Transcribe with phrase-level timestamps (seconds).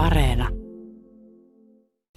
[0.00, 0.48] Areena.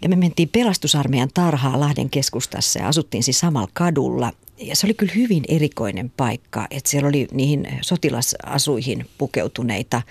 [0.02, 4.32] Ja me mentiin pelastusarmeijan tarhaa Lahden keskustassa ja asuttiin siis samalla kadulla.
[4.58, 10.02] Ja se oli kyllä hyvin erikoinen paikka, että siellä oli niihin sotilasasuihin pukeutuneita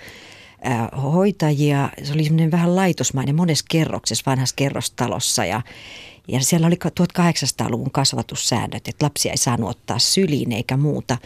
[1.03, 1.89] hoitajia.
[2.03, 5.61] Se oli semmoinen vähän laitosmainen monessa kerroksessa vanhassa kerrostalossa ja
[6.27, 11.17] ja siellä oli 1800-luvun kasvatussäännöt, että lapsia ei saanut ottaa syliin eikä muuta.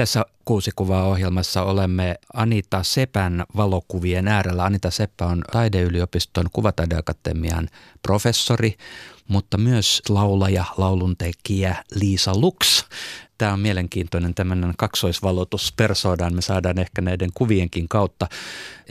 [0.00, 4.64] Tässä kuusi kuvaa ohjelmassa olemme Anita Sepän valokuvien äärellä.
[4.64, 7.68] Anita Seppä on Taideyliopiston kuvataideakatemian
[8.02, 8.76] professori,
[9.28, 12.84] mutta myös laulaja, lauluntekijä Liisa Lux
[13.40, 16.34] tämä on mielenkiintoinen tämmöinen kaksoisvalotus persoodaan.
[16.34, 18.26] Me saadaan ehkä näiden kuvienkin kautta.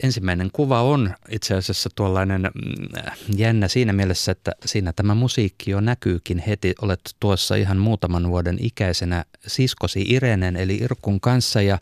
[0.02, 2.98] Ensimmäinen kuva on itse asiassa tuollainen mm,
[3.36, 6.74] jännä siinä mielessä, että siinä tämä musiikki jo näkyykin heti.
[6.82, 11.78] Olet tuossa ihan muutaman vuoden ikäisenä siskosi Irenen eli Irkun kanssa ja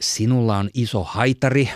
[0.00, 1.70] sinulla on iso haitari,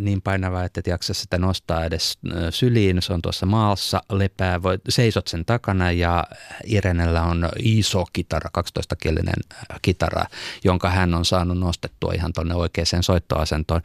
[0.00, 2.18] niin painava, että et jaksa sitä nostaa edes
[2.50, 3.02] syliin.
[3.02, 6.24] Se on tuossa maassa, lepää, voit, seisot sen takana ja
[6.64, 10.24] Irenellä on iso kitara, 12-kielinen kitara,
[10.64, 13.80] jonka hän on saanut nostettua ihan tuonne oikeaan soittoasentoon.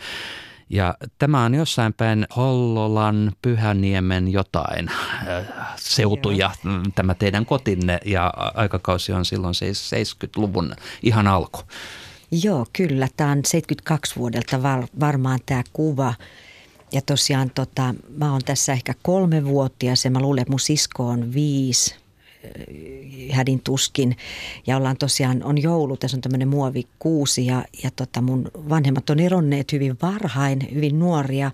[0.70, 4.92] Ja tämä on jossain päin Hollolan, Pyhäniemen jotain
[5.76, 6.74] seutuja, Joo.
[6.96, 11.60] tämä teidän kotinne ja aikakausi on silloin siis 70-luvun ihan alku.
[12.32, 13.08] Joo, kyllä.
[13.18, 16.14] Tämä on 72 vuodelta var, varmaan tämä kuva.
[16.92, 21.08] Ja tosiaan tota, mä oon tässä ehkä kolme vuotta ja mä luulen, että mun sisko
[21.08, 24.18] on viisi äh, hädin tuskin.
[24.68, 29.20] Ja ollaan tosiaan, on joulu, tässä on tämmöinen muovikuusi ja, ja tota mun vanhemmat on
[29.20, 31.52] eronneet hyvin varhain, hyvin nuoria.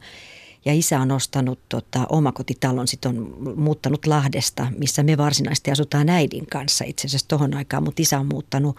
[0.66, 6.45] Ja isä on ostanut tota, omakotitalon, sitten on muuttanut Lahdesta, missä me varsinaisesti asutaan äidin
[6.45, 7.83] kanssa itse asiassa tohon aikaan.
[7.83, 8.77] Mutta isä on muuttanut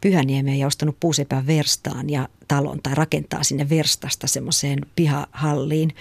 [0.00, 5.94] Pyhäniemeen ja ostanut puusepän verstaan ja talon tai rakentaa sinne verstasta semmoiseen pihahalliin.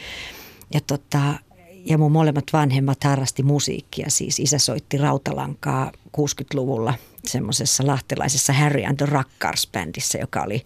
[0.73, 1.33] Ja tota,
[1.85, 6.93] ja mun molemmat vanhemmat harrasti musiikkia, siis isä soitti rautalankaa 60-luvulla
[7.25, 10.63] semmoisessa lahtelaisessa Harry and the Rackars-bändissä, joka oli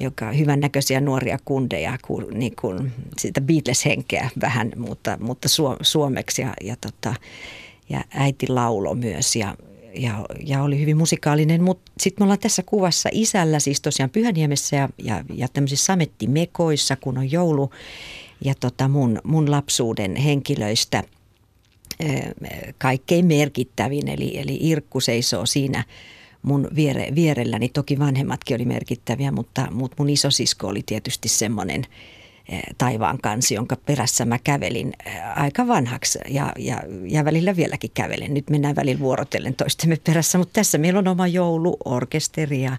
[0.00, 1.98] joka hyvän näköisiä nuoria kundeja,
[2.34, 5.48] niin kuin sitä Beatles-henkeä vähän, mutta, mutta
[5.82, 6.42] suomeksi.
[6.42, 7.14] Ja, ja, tota,
[7.88, 9.56] ja äiti laulo myös ja,
[9.94, 14.76] ja, ja oli hyvin musikaalinen, mutta sitten me ollaan tässä kuvassa isällä siis tosiaan Pyhäniemessä
[14.76, 17.70] ja, ja, ja tämmöisissä samettimekoissa, kun on joulu.
[18.44, 21.02] Ja tota mun, mun lapsuuden henkilöistä
[22.78, 25.84] kaikkein merkittävin, eli, eli Irkku seisoo siinä–
[26.42, 27.68] mun viere, vierelläni.
[27.68, 31.86] Toki vanhemmatkin oli merkittäviä, mutta, mutta mun isosisko oli tietysti semmoinen
[32.48, 37.90] eh, taivaan kansi, jonka perässä mä kävelin eh, aika vanhaksi ja, ja, ja välillä vieläkin
[37.94, 38.34] kävelen.
[38.34, 42.76] Nyt mennään välillä vuorotellen toistemme perässä, mutta tässä meillä on oma jouluorkesteri ja,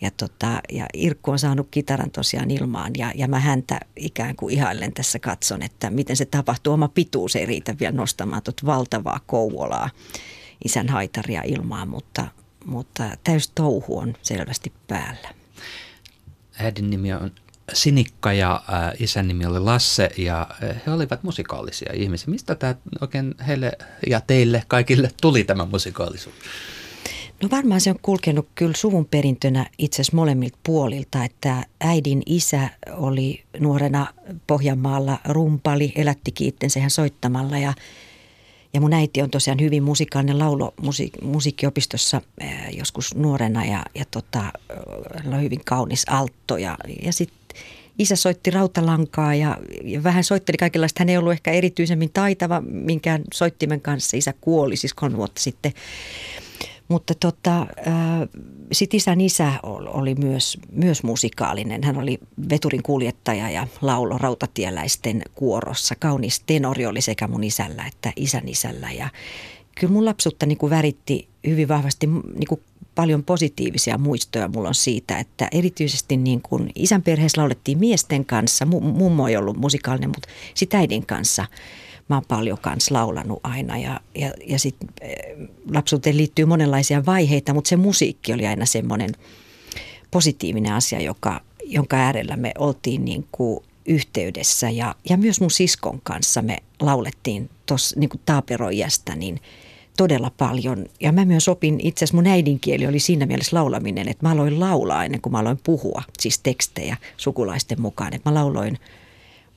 [0.00, 4.54] ja, tota, ja Irkku on saanut kitaran tosiaan ilmaan ja, ja mä häntä ikään kuin
[4.54, 6.72] ihailen tässä katson, että miten se tapahtuu.
[6.72, 9.90] Oma pituus ei riitä vielä nostamaan tuota valtavaa kouvolaa
[10.64, 12.28] isän haitaria ilmaan, mutta,
[12.68, 15.28] mutta täys touhu on selvästi päällä.
[16.58, 17.30] Äidin nimi on
[17.72, 22.30] Sinikka ja äh, isän nimi oli Lasse ja äh, he olivat musikaalisia ihmisiä.
[22.30, 23.72] Mistä tämä oikein heille
[24.06, 26.34] ja teille kaikille tuli tämä musikaalisuus?
[27.42, 32.68] No varmaan se on kulkenut kyllä suvun perintönä itse asiassa molemmilta puolilta, että äidin isä
[32.90, 34.06] oli nuorena
[34.46, 37.74] Pohjanmaalla rumpali, elätti kiittensä soittamalla ja
[38.74, 42.22] ja mun äiti on tosiaan hyvin musikaalinen laulo musiik- musiikkiopistossa
[42.76, 44.52] joskus nuorena ja, ja tota,
[45.32, 46.56] on hyvin kaunis altto.
[46.56, 47.38] Ja, ja sitten
[47.98, 51.00] isä soitti rautalankaa ja, ja vähän soitteli kaikenlaista.
[51.00, 54.16] Hän ei ollut ehkä erityisemmin taitava minkään soittimen kanssa.
[54.16, 55.72] Isä kuoli siis kolme vuotta sitten.
[56.88, 57.66] Mutta tota,
[58.72, 61.84] sitten isän isä oli myös, myös musikaalinen.
[61.84, 62.18] Hän oli
[62.50, 65.94] veturin kuljettaja ja laulo rautatieläisten kuorossa.
[65.98, 68.92] Kaunis tenori oli sekä mun isällä että isän isällä.
[68.92, 69.08] Ja
[69.80, 72.60] kyllä mun lapsuutta niin kuin väritti hyvin vahvasti niin kuin
[72.94, 78.66] paljon positiivisia muistoja mulla on siitä, että erityisesti niin kuin isän perheessä laulettiin miesten kanssa.
[78.66, 81.46] Mummo ei ollut musikaalinen, mutta sitä äidin kanssa–
[82.08, 85.16] mä oon paljon kanssa laulanut aina ja, ja, ja sitten eh,
[85.74, 89.10] lapsuuteen liittyy monenlaisia vaiheita, mutta se musiikki oli aina semmoinen
[90.10, 96.00] positiivinen asia, joka, jonka äärellä me oltiin niin kuin yhteydessä ja, ja myös mun siskon
[96.02, 99.40] kanssa me laulettiin tuossa niin taaperoijästä niin
[99.96, 100.86] todella paljon.
[101.00, 104.60] Ja mä myös opin, itse asiassa mun äidinkieli oli siinä mielessä laulaminen, että mä aloin
[104.60, 108.14] laulaa ennen kuin mä aloin puhua, siis tekstejä sukulaisten mukaan.
[108.14, 108.78] Että mä lauloin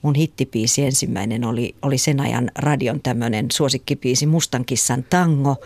[0.02, 5.56] mun hittipiisi ensimmäinen oli, oli sen ajan radion tämmöinen suosikkipiisi Mustan kissan tango.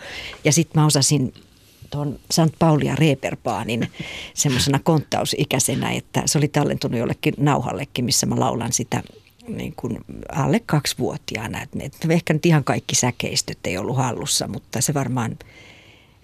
[0.43, 1.33] Ja sitten mä osasin
[1.89, 2.59] tuon St.
[2.59, 3.87] Paulia Reeperbaanin
[4.33, 9.03] semmoisena konttausikäisenä, että se oli tallentunut jollekin nauhallekin, missä mä laulan sitä
[9.47, 9.97] niin kuin
[10.29, 11.61] alle kaksivuotiaana.
[11.61, 15.37] Et ehkä nyt ihan kaikki säkeistöt ei ollut hallussa, mutta se varmaan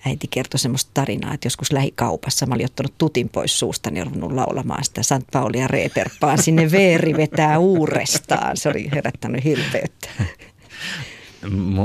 [0.05, 4.31] äiti kertoi semmoista tarinaa, että joskus lähikaupassa mä olin ottanut tutin pois suusta ja ruvennut
[4.31, 8.57] laulamaan sitä Sant Paulia Reeperpaan sinne veeri vetää uudestaan.
[8.57, 10.09] Se oli herättänyt hilpeyttä.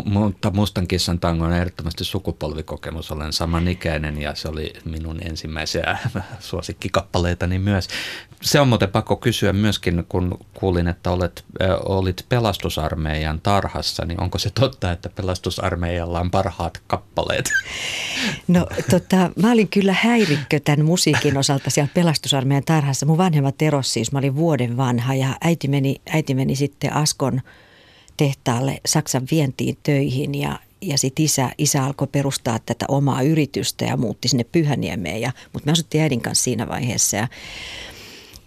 [0.05, 3.13] mutta Mustan kissan tango on ehdottomasti sukupolvikokemus.
[3.13, 5.99] Olen samanikäinen ja se oli minun ensimmäisiä
[6.41, 7.89] suosikkikappaleitani myös.
[8.43, 11.45] Se on muuten pakko kysyä myöskin, kun kuulin, että olet,
[11.85, 17.51] olit pelastusarmeijan tarhassa, niin onko se totta, että pelastusarmeijalla on parhaat kappaleet?
[18.49, 23.07] No tota, mä olin kyllä häirikkö tämän musiikin osalta siellä pelastusarmeijan tarhassa.
[23.07, 27.41] Mun vanhemmat eros siis, mä olin vuoden vanha ja äiti meni, äiti meni sitten Askon–
[28.19, 33.97] tehtaalle Saksan vientiin töihin ja, ja sitten isä, isä alkoi perustaa tätä omaa yritystä ja
[33.97, 35.20] muutti sinne Pyhäniemeen.
[35.20, 37.29] Ja, mutta me asuttiin äidin kanssa siinä vaiheessa ja,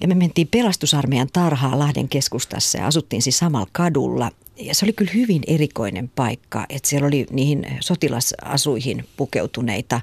[0.02, 4.32] ja me mentiin pelastusarmeijan tarhaa Lahden keskustassa ja asuttiin siis samalla kadulla.
[4.58, 10.02] Ja se oli kyllä hyvin erikoinen paikka, että siellä oli niihin sotilasasuihin pukeutuneita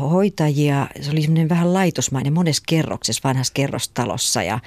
[0.00, 0.86] hoitajia.
[1.00, 4.60] Se oli semmoinen vähän laitosmainen monessa kerroksessa vanhassa kerrostalossa ja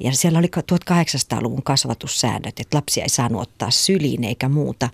[0.00, 4.88] ja siellä oli 1800-luvun kasvatussäännöt, että lapsia ei saanut ottaa syliin eikä muuta.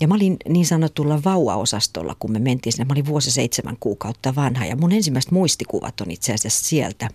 [0.00, 2.84] Ja mä olin niin sanotulla vauvaosastolla, kun me mentiin sinne.
[2.84, 7.08] Mä olin vuosi seitsemän kuukautta vanha ja mun ensimmäiset muistikuvat on itse asiassa sieltä.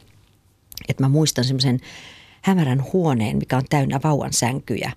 [0.89, 1.79] Että mä muistan semmoisen
[2.41, 4.91] hämärän huoneen, mikä on täynnä vauvan sänkyjä.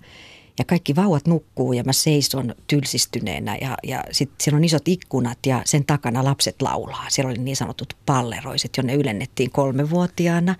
[0.59, 5.37] Ja kaikki vauvat nukkuu ja mä seison tylsistyneenä ja, ja sitten siellä on isot ikkunat
[5.45, 7.05] ja sen takana lapset laulaa.
[7.09, 10.55] Siellä oli niin sanotut palleroiset, jonne ylennettiin kolmevuotiaana.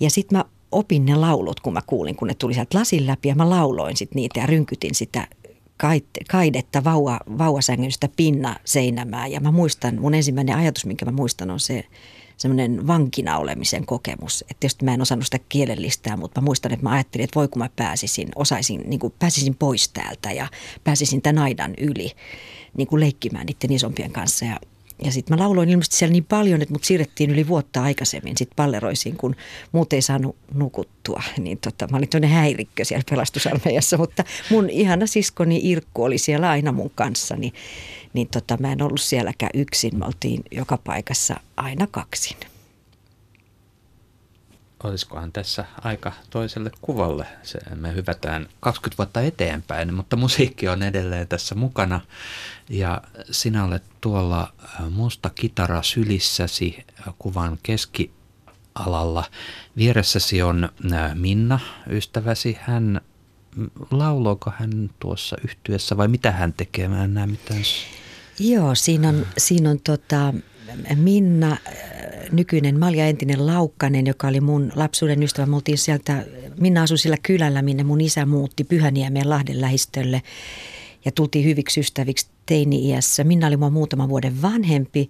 [0.00, 3.28] Ja sitten mä opin ne laulut, kun mä kuulin, kun ne tuli sieltä lasin läpi
[3.28, 5.28] ja mä lauloin sit niitä ja rynkytin sitä
[6.28, 9.26] kaidetta vauva, vauvasängystä pinna seinämää.
[9.26, 11.84] Ja mä muistan, mun ensimmäinen ajatus, minkä mä muistan, on se
[12.36, 14.42] semmoinen vankina olemisen kokemus.
[14.42, 17.48] Että tietysti mä en osannut sitä kielellistää, mutta mä muistan, että mä ajattelin, että voi
[17.48, 20.48] kun mä pääsisin, osaisin, niin kuin pääsisin pois täältä ja
[20.84, 22.12] pääsisin tämän aidan yli
[22.76, 24.44] niin kuin leikkimään niiden isompien kanssa.
[24.44, 24.56] Ja
[25.04, 28.56] ja sitten mä lauloin ilmeisesti siellä niin paljon, että mut siirrettiin yli vuotta aikaisemmin sitten
[28.56, 29.36] palleroisiin, kun
[29.72, 31.22] muut ei saanut nukuttua.
[31.38, 36.50] Niin tota, mä olin toinen häirikkö siellä pelastusarmeijassa, mutta mun ihana siskoni Irkku oli siellä
[36.50, 37.52] aina mun kanssa, niin,
[38.12, 39.98] niin tota, mä en ollut sielläkään yksin.
[39.98, 42.36] Me oltiin joka paikassa aina kaksin
[44.84, 47.26] olisikohan tässä aika toiselle kuvalle.
[47.42, 52.00] Se, me hyvätään 20 vuotta eteenpäin, mutta musiikki on edelleen tässä mukana.
[52.70, 59.24] Ja sinä olet tuolla äh, musta kitara sylissäsi äh, kuvan keskialalla.
[59.76, 62.58] Vieressäsi on äh, Minna, ystäväsi.
[62.60, 63.00] Hän,
[63.90, 66.88] lauloiko hän tuossa yhtyessä vai mitä hän tekee?
[66.88, 67.60] Mä en näe mitään.
[68.38, 70.34] Joo, siinä on, siinä on tota,
[70.94, 71.56] Minna,
[72.32, 75.46] nykyinen Malja entinen Laukkanen, joka oli mun lapsuuden ystävä.
[75.46, 76.24] Me sieltä,
[76.56, 80.22] Minna asui sillä kylällä, minne mun isä muutti Pyhäniemeen Lahden lähistölle
[81.04, 83.24] ja tultiin hyviksi ystäviksi teini-iässä.
[83.24, 85.08] Minna oli mua muutaman vuoden vanhempi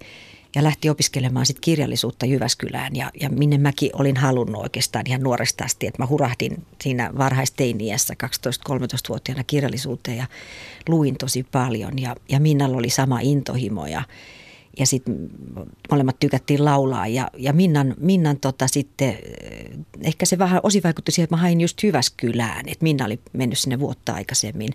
[0.55, 2.97] ja lähti opiskelemaan sit kirjallisuutta Jyväskylään.
[2.97, 8.15] Ja, ja minne mäkin olin halunnut oikeastaan ihan nuoresta asti, että mä hurahdin siinä varhaisteiniässä
[8.25, 10.27] 12-13-vuotiaana kirjallisuuteen ja
[10.89, 11.99] luin tosi paljon.
[11.99, 14.03] Ja, ja Minnalla oli sama intohimo ja,
[14.79, 15.31] ja sitten
[15.91, 17.07] molemmat tykättiin laulaa.
[17.07, 19.19] Ja, ja Minnan, Minnan tota sitten,
[20.03, 23.59] ehkä se vähän osi vaikutti siihen, että mä hain just Jyväskylään, että Minna oli mennyt
[23.59, 24.71] sinne vuotta aikaisemmin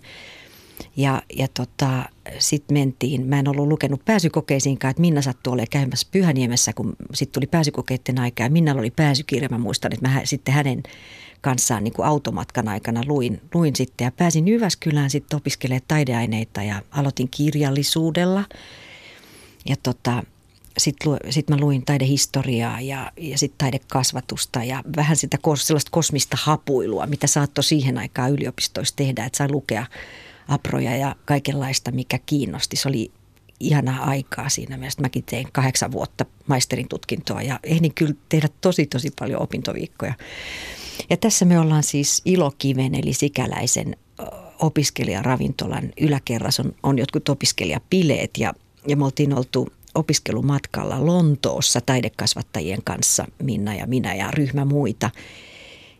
[0.96, 2.04] ja, ja tota,
[2.38, 7.32] sitten mentiin, mä en ollut lukenut pääsykokeisiinkaan, että Minna sattui olemaan käymässä Pyhäniemessä, kun sitten
[7.34, 9.48] tuli pääsykokeiden aika ja Minnalla oli pääsykirja.
[9.48, 10.82] Mä muistan, että mä sitten hänen
[11.40, 16.82] kanssaan niin kuin automatkan aikana luin, luin sitten ja pääsin Jyväskylään sitten opiskelemaan taideaineita ja
[16.90, 18.44] aloitin kirjallisuudella.
[19.68, 20.22] Ja tota,
[20.78, 27.06] sitten sit mä luin taidehistoriaa ja, ja sitten taidekasvatusta ja vähän sitä sellaista kosmista hapuilua,
[27.06, 29.86] mitä saattoi siihen aikaan yliopistoissa tehdä, että sai lukea–
[30.48, 32.76] aproja ja kaikenlaista, mikä kiinnosti.
[32.76, 33.10] Se oli
[33.60, 35.02] ihanaa aikaa siinä mielessä.
[35.02, 40.14] Mäkin tein kahdeksan vuotta maisterin tutkintoa ja ehdin kyllä tehdä tosi tosi paljon opintoviikkoja.
[41.10, 43.96] Ja tässä me ollaan siis Ilokiven eli Sikäläisen
[44.60, 48.54] opiskelijaravintolan yläkerras on, on jotkut opiskelijapileet ja,
[48.88, 55.10] ja me oltiin oltu opiskelumatkalla Lontoossa taidekasvattajien kanssa, Minna ja minä ja ryhmä muita.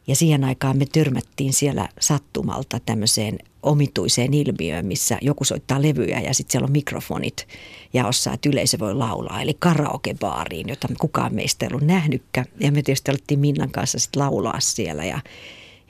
[0.06, 6.34] Ja siihen aikaan me törmättiin siellä sattumalta tämmöiseen omituiseen ilmiöön, missä joku soittaa levyjä ja
[6.34, 7.48] sitten siellä on mikrofonit
[7.92, 9.42] jaossa, että yleisö voi laulaa.
[9.42, 12.46] Eli karaokebaariin, jota kukaan meistä ei ollut nähnytkään.
[12.60, 15.20] Ja me tietysti alettiin Minnan kanssa sitten laulaa siellä ja,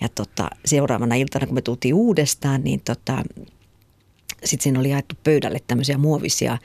[0.00, 3.23] ja tota, seuraavana iltana, kun me tultiin uudestaan, niin tota,
[4.44, 6.58] sitten siinä oli jaettu pöydälle tämmöisiä muovisia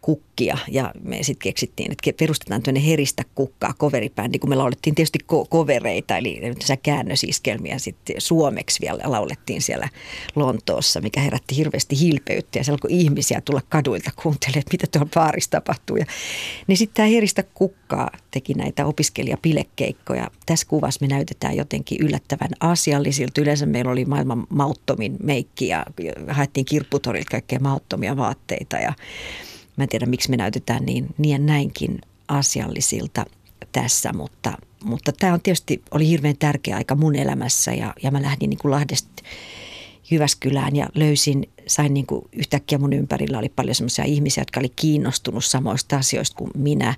[0.00, 5.18] kukkia ja me sitten keksittiin, että perustetaan tuonne heristä kukkaa coveribändi, kun me laulettiin tietysti
[5.32, 6.40] ko- kovereita, eli
[6.82, 9.88] käännösiskelmiä sitten suomeksi vielä laulettiin siellä
[10.34, 15.10] Lontoossa, mikä herätti hirveästi hilpeyttä ja siellä kun ihmisiä tulla kaduilta kuuntelemaan, että mitä tuolla
[15.14, 15.96] baarissa tapahtuu.
[15.96, 16.04] Ja,
[16.66, 20.30] niin sitten tämä heristä kukkaa teki näitä opiskelijapilekkeikkoja.
[20.46, 23.40] Tässä kuvassa me näytetään jotenkin yllättävän asiallisilta.
[23.40, 25.86] Yleensä meillä oli maailman mauttomin meikki ja
[26.28, 28.92] haettiin kirpputorilta kaikkea mauttomia vaatteita ja
[29.78, 33.24] Mä en tiedä, miksi me näytetään niin, niin näinkin asiallisilta
[33.72, 34.52] tässä, mutta,
[34.84, 38.58] mutta tämä on tietysti, oli hirveän tärkeä aika mun elämässä ja, ja mä lähdin niin
[38.58, 39.22] kuin Lahdesta
[40.10, 44.72] Jyväskylään ja löysin, sain niin kuin yhtäkkiä mun ympärillä oli paljon semmoisia ihmisiä, jotka oli
[44.76, 46.94] kiinnostunut samoista asioista kuin minä.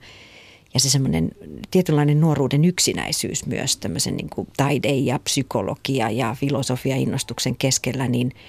[0.74, 1.30] Ja se semmoinen
[1.70, 8.32] tietynlainen nuoruuden yksinäisyys myös tämmöisen niin kuin taide ja psykologia ja filosofia innostuksen keskellä, niin–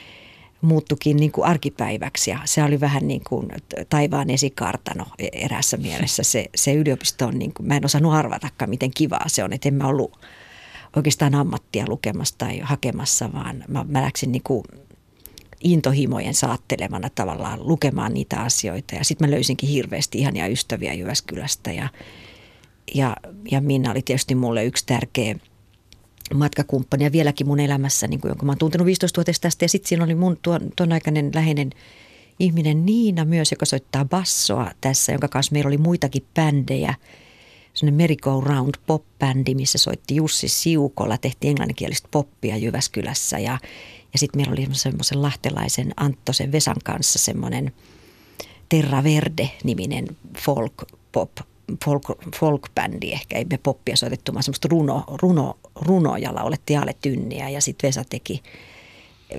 [0.62, 3.48] muuttukin niin kuin arkipäiväksi ja se oli vähän niin kuin
[3.90, 6.24] taivaan esikartano erässä mielessä.
[6.24, 9.70] Se, se yliopisto on, niin kuin, mä en osannut arvatakaan miten kivaa se on, että
[9.70, 10.20] en mä ollut
[10.96, 14.64] oikeastaan ammattia lukemassa tai hakemassa, vaan mä, mä läksin niin kuin
[15.64, 18.96] intohimojen saattelevana tavallaan lukemaan niitä asioita.
[18.96, 21.90] Ja sitten mä löysinkin hirveästi ihania ystäviä Jyväskylästä ja,
[22.96, 23.16] ja,
[23.52, 25.36] ja Minna oli tietysti mulle yksi tärkeä–
[26.38, 29.66] matkakumppani ja vieläkin mun elämässä, niin kuin, jonka mä oon tuntenut 15 tästä.
[29.66, 31.70] Ja sitten siinä oli mun tuon, tuon aikainen läheinen
[32.40, 36.94] ihminen Niina myös, joka soittaa bassoa tässä, jonka kanssa meillä oli muitakin bändejä.
[37.74, 43.40] Sellainen Merry Go Round pop-bändi, missä soitti Jussi Siukolla, tehtiin englanninkielistä poppia Jyväskylässä.
[43.40, 43.60] Ja,
[44.14, 47.72] ja sitten meillä oli semmoisen lahtelaisen Anttosen Vesan kanssa semmoinen
[48.70, 50.08] Terra Verde-niminen
[50.38, 50.74] folk
[51.12, 51.32] pop
[51.86, 52.04] folk,
[52.36, 57.62] folk-bändi ehkä, ei me poppia soitettu, vaan semmoista runo, runo, runoja laulettiin Aale Tynniä ja
[57.62, 58.44] sitten Vesa teki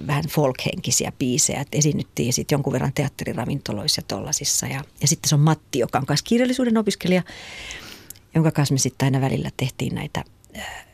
[0.06, 4.66] vähän folk-henkisiä biisejä, että esiinnyttiin sitten jonkun verran teatteriravintoloissa ja tollasissa.
[4.66, 7.22] Ja, ja sitten se on Matti, joka on myös kirjallisuuden opiskelija,
[8.34, 10.24] jonka kanssa me sitten aina välillä tehtiin näitä
[10.58, 10.86] äh,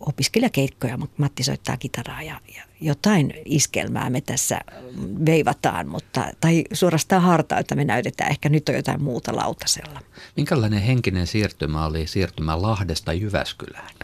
[0.00, 4.60] opiskelijakeikkoja, mutta Matti soittaa kitaraa ja, ja jotain iskelmää me tässä
[5.26, 8.30] veivataan, mutta, tai suorastaan hartautta me näytetään.
[8.30, 10.00] Ehkä nyt on jotain muuta lautasella.
[10.36, 13.94] Minkälainen henkinen siirtymä oli siirtymä Lahdesta Jyväskylään?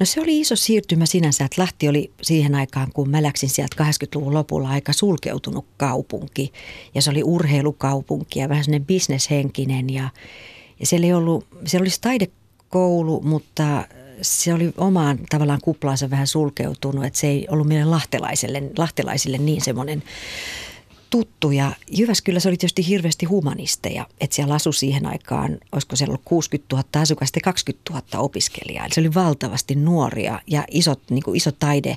[0.00, 3.84] No se oli iso siirtymä sinänsä, että Lahti oli siihen aikaan, kun mä läksin sieltä
[3.84, 6.52] 80-luvun lopulla aika sulkeutunut kaupunki.
[6.94, 10.08] Ja se oli urheilukaupunki ja vähän sellainen bisneshenkinen ja,
[10.80, 13.84] ja siellä, ei ollut, siellä olisi taidekoulu, mutta
[14.22, 19.60] se oli omaan tavallaan kuplaansa vähän sulkeutunut, että se ei ollut meille lahtelaisille, lahtelaisille niin
[19.60, 20.02] semmoinen
[21.10, 21.50] tuttu.
[21.50, 26.76] Ja Jyväskylässä oli tietysti hirveästi humanisteja, että siellä asui siihen aikaan, olisiko siellä ollut 60
[26.76, 28.84] 000 asukasta ja 20 000 opiskelijaa.
[28.84, 31.96] Eli se oli valtavasti nuoria ja isot, niin kuin iso taide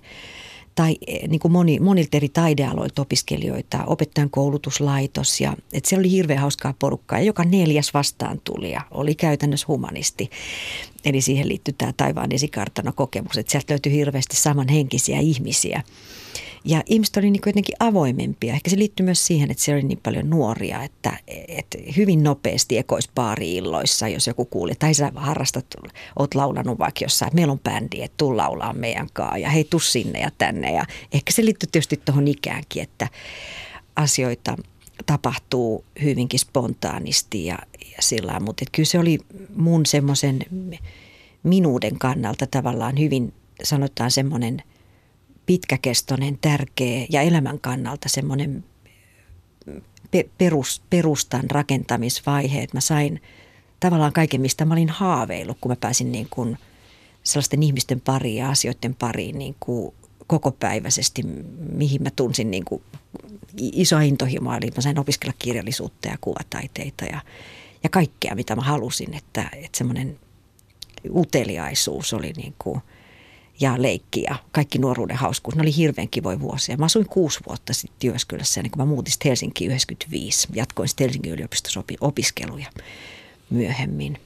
[0.76, 5.42] tai eh, niin kuin moni, monilta eri taidealoilta opiskelijoita, opettajan koulutuslaitos.
[5.42, 9.66] Ja, että siellä oli hirveän hauskaa porukkaa ja joka neljäs vastaan tuli ja oli käytännössä
[9.68, 10.30] humanisti.
[11.06, 15.84] Eli siihen liittyy tämä taivaan esikartano kokemus, että sieltä löytyi hirveästi samanhenkisiä ihmisiä.
[16.66, 18.54] Ja ihmiset oli niin jotenkin avoimempia.
[18.54, 22.78] Ehkä se liittyy myös siihen, että siellä oli niin paljon nuoria, että, että hyvin nopeasti
[22.78, 25.66] ekoispaari-illoissa, jos joku kuuli, tai sä harrastat,
[26.20, 29.64] oot laulanut vaikka jossain, että meillä on bändi, että tuu laulaa meidän kanssa ja hei,
[29.64, 30.74] tuu sinne ja tänne.
[30.74, 33.08] Ja ehkä se liittyy tietysti tuohon ikäänkin, että
[33.96, 34.58] asioita
[35.06, 37.60] tapahtuu hyvinkin spontaanisti ja,
[37.92, 39.20] ja sillä mutta kyllä se oli
[39.56, 40.40] mun semmoisen
[41.44, 44.62] minuuden kannalta tavallaan hyvin, sanotaan semmoinen–
[45.52, 48.64] pitkäkestoinen, tärkeä ja elämän kannalta semmoinen
[50.38, 53.22] perus, perustan rakentamisvaihe, että mä sain
[53.80, 56.58] tavallaan kaiken, mistä mä olin haaveillut, kun mä pääsin niin kuin
[57.24, 59.94] sellaisten ihmisten pariin ja asioiden pariin niin kuin
[60.28, 61.24] kokopäiväisesti,
[61.72, 62.84] mihin mä tunsin niin kuin
[63.58, 67.22] iso intohimoa, eli mä sain opiskella kirjallisuutta ja kuvataiteita ja,
[67.84, 70.20] ja kaikkea, mitä mä halusin, että, että semmoinen
[71.16, 72.82] uteliaisuus oli niin kuin–
[73.62, 75.56] ja leikki ja kaikki nuoruuden hauskuus.
[75.56, 76.78] Ne oli hirveän kivoja vuosia.
[76.78, 80.48] Mä asuin kuusi vuotta sitten Jyväskylässä ennen kuin mä muutin Helsinkiin 95.
[80.54, 82.68] Jatkoin sitten Helsingin yliopistossa opiskeluja
[83.50, 84.18] myöhemmin.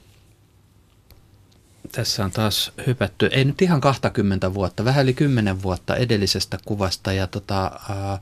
[1.92, 7.12] Tässä on taas hypätty, ei nyt ihan 20 vuotta, vähän yli 10 vuotta edellisestä kuvasta
[7.12, 8.20] ja tota, äh,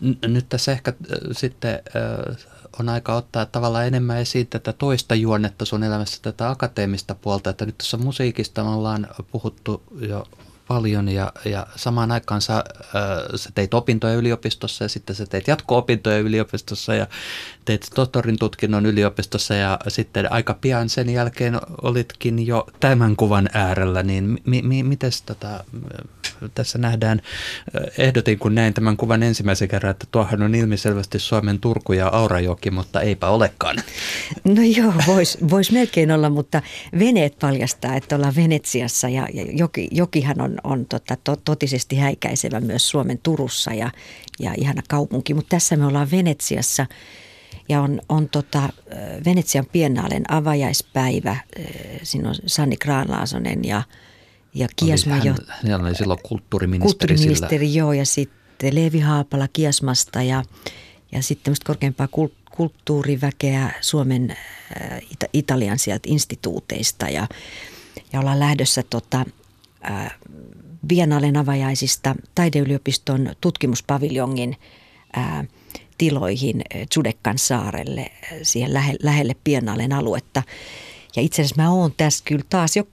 [0.00, 2.36] n- nyt tässä ehkä äh, sitten äh,
[2.78, 7.66] on aika ottaa tavallaan enemmän esiin tätä toista juonnetta sun elämässä, tätä akateemista puolta, että
[7.66, 10.26] nyt tässä musiikista me ollaan puhuttu jo
[10.70, 12.64] paljon ja, ja samaan aikaan sä, ää,
[13.34, 17.06] sä teit opintoja yliopistossa ja sitten sä teit jatko-opintoja yliopistossa ja
[17.64, 24.02] teit tohtorin tutkinnon yliopistossa ja sitten aika pian sen jälkeen olitkin jo tämän kuvan äärellä,
[24.02, 25.64] niin mi, mi, miten tota,
[26.54, 27.22] tässä nähdään,
[27.98, 32.70] ehdotin kun näin tämän kuvan ensimmäisen kerran, että tuohan on ilmiselvästi Suomen Turku ja Aurajoki,
[32.70, 33.76] mutta eipä olekaan.
[34.44, 36.62] No joo, voisi vois melkein olla, mutta
[36.98, 42.60] veneet paljastaa, että ollaan Venetsiassa ja, ja joki, jokihan on, on tota, to, totisesti häikäisevä
[42.60, 43.90] myös Suomen Turussa ja,
[44.40, 46.86] ja ihana kaupunki, mutta tässä me ollaan Venetsiassa
[47.68, 48.68] ja on, on tota,
[49.24, 51.36] Venetsian Piennaalen avajaispäivä.
[52.02, 53.82] Siinä on Sanni Kraanlaasonen ja,
[54.54, 55.36] ja Kiasma oli, hän,
[55.70, 57.14] hän oli silloin kulttuuriministeri.
[57.14, 57.78] Kulttuuriministeri, sillä.
[57.78, 60.42] joo, ja sitten Leevi Haapala Kiasmasta ja,
[61.12, 62.08] ja sitten tämmöistä korkeampaa
[62.56, 65.00] kulttuuriväkeä Suomen, äh,
[65.32, 67.26] Italian sieltä instituuteista ja,
[68.12, 69.24] ja ollaan lähdössä tota,
[70.86, 74.56] Biennalen avajaisista taideyliopiston tutkimuspaviljongin
[75.18, 75.48] äh,
[75.98, 80.42] tiloihin Tsudekkan saarelle, äh, siihen lähe, lähelle Biennalen aluetta.
[81.16, 82.86] Ja itse asiassa mä oon tässä kyllä taas jo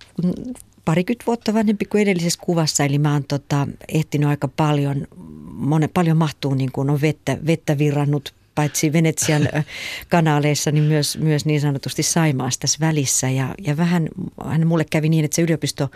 [0.85, 5.07] parikymmentä vuotta vanhempi kuin edellisessä kuvassa, eli mä oon tota, ehtinyt aika paljon,
[5.53, 9.49] monen, paljon mahtuu niin kuin on vettä, vettä virrannut paitsi Venetsian
[10.09, 13.29] kanaaleissa, niin myös, myös niin sanotusti Saimaassa tässä välissä.
[13.29, 14.09] Ja, ja vähän,
[14.45, 15.89] hän mulle kävi niin, että se yliopisto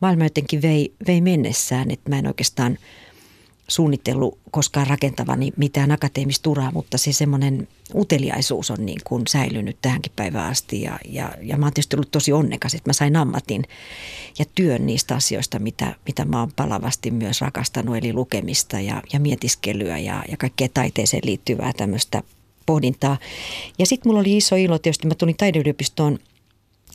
[0.00, 2.78] maailma jotenkin vei, vei mennessään, että mä en oikeastaan–
[3.70, 10.12] suunnitellut koskaan rakentavani mitään akateemista uraa, mutta se semmoinen uteliaisuus on niin kuin säilynyt tähänkin
[10.16, 10.82] päivään asti.
[10.82, 13.64] Ja, ja, ja mä oon tietysti ollut tosi onnekas, että mä sain ammatin
[14.38, 19.20] ja työn niistä asioista, mitä, mitä mä oon palavasti myös rakastanut, eli lukemista ja, ja
[19.20, 22.22] mietiskelyä ja, ja kaikkea taiteeseen liittyvää tämmöistä
[22.66, 23.18] pohdintaa.
[23.78, 26.18] Ja sitten mulla oli iso ilo, tietysti mä tulin taideyliopistoon–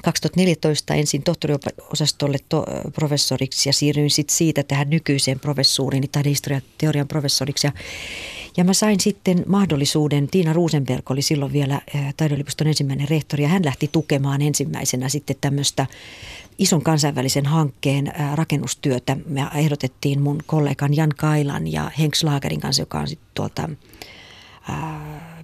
[0.04, 7.68] 2014 ensin tohtoriosastolle to, professoriksi ja siirryin sitten siitä tähän nykyiseen professuuriin, niin taidehistorian professoriksi.
[7.68, 7.74] Ja,
[8.58, 11.82] ja mä sain sitten mahdollisuuden, Tiina Ruusenberg oli silloin vielä
[12.18, 15.88] taideyliopiston ensimmäinen rehtori ja hän lähti tukemaan ensimmäisenä sitten tämmöistä
[16.58, 19.18] ison kansainvälisen hankkeen rakennustyötä.
[19.26, 23.70] Me ehdotettiin mun kollegan Jan Kailan ja Henk Slagerin kanssa, joka on sitten tuolta,
[24.70, 25.44] ää,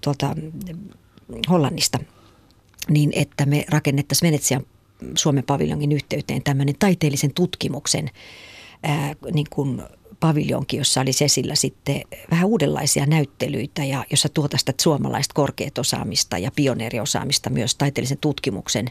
[0.00, 0.36] tuolta
[1.48, 1.98] Hollannista–
[2.88, 4.66] niin että me rakennettaisiin Venetsian
[5.14, 8.10] Suomen paviljongin yhteyteen tämmöinen taiteellisen tutkimuksen
[8.82, 9.82] ää, niin kuin
[10.20, 16.50] paviljonki, jossa oli esillä sitten vähän uudenlaisia näyttelyitä ja jossa tuotaisiin suomalaista korkeat osaamista ja
[16.56, 18.86] pioneeriosaamista myös taiteellisen tutkimuksen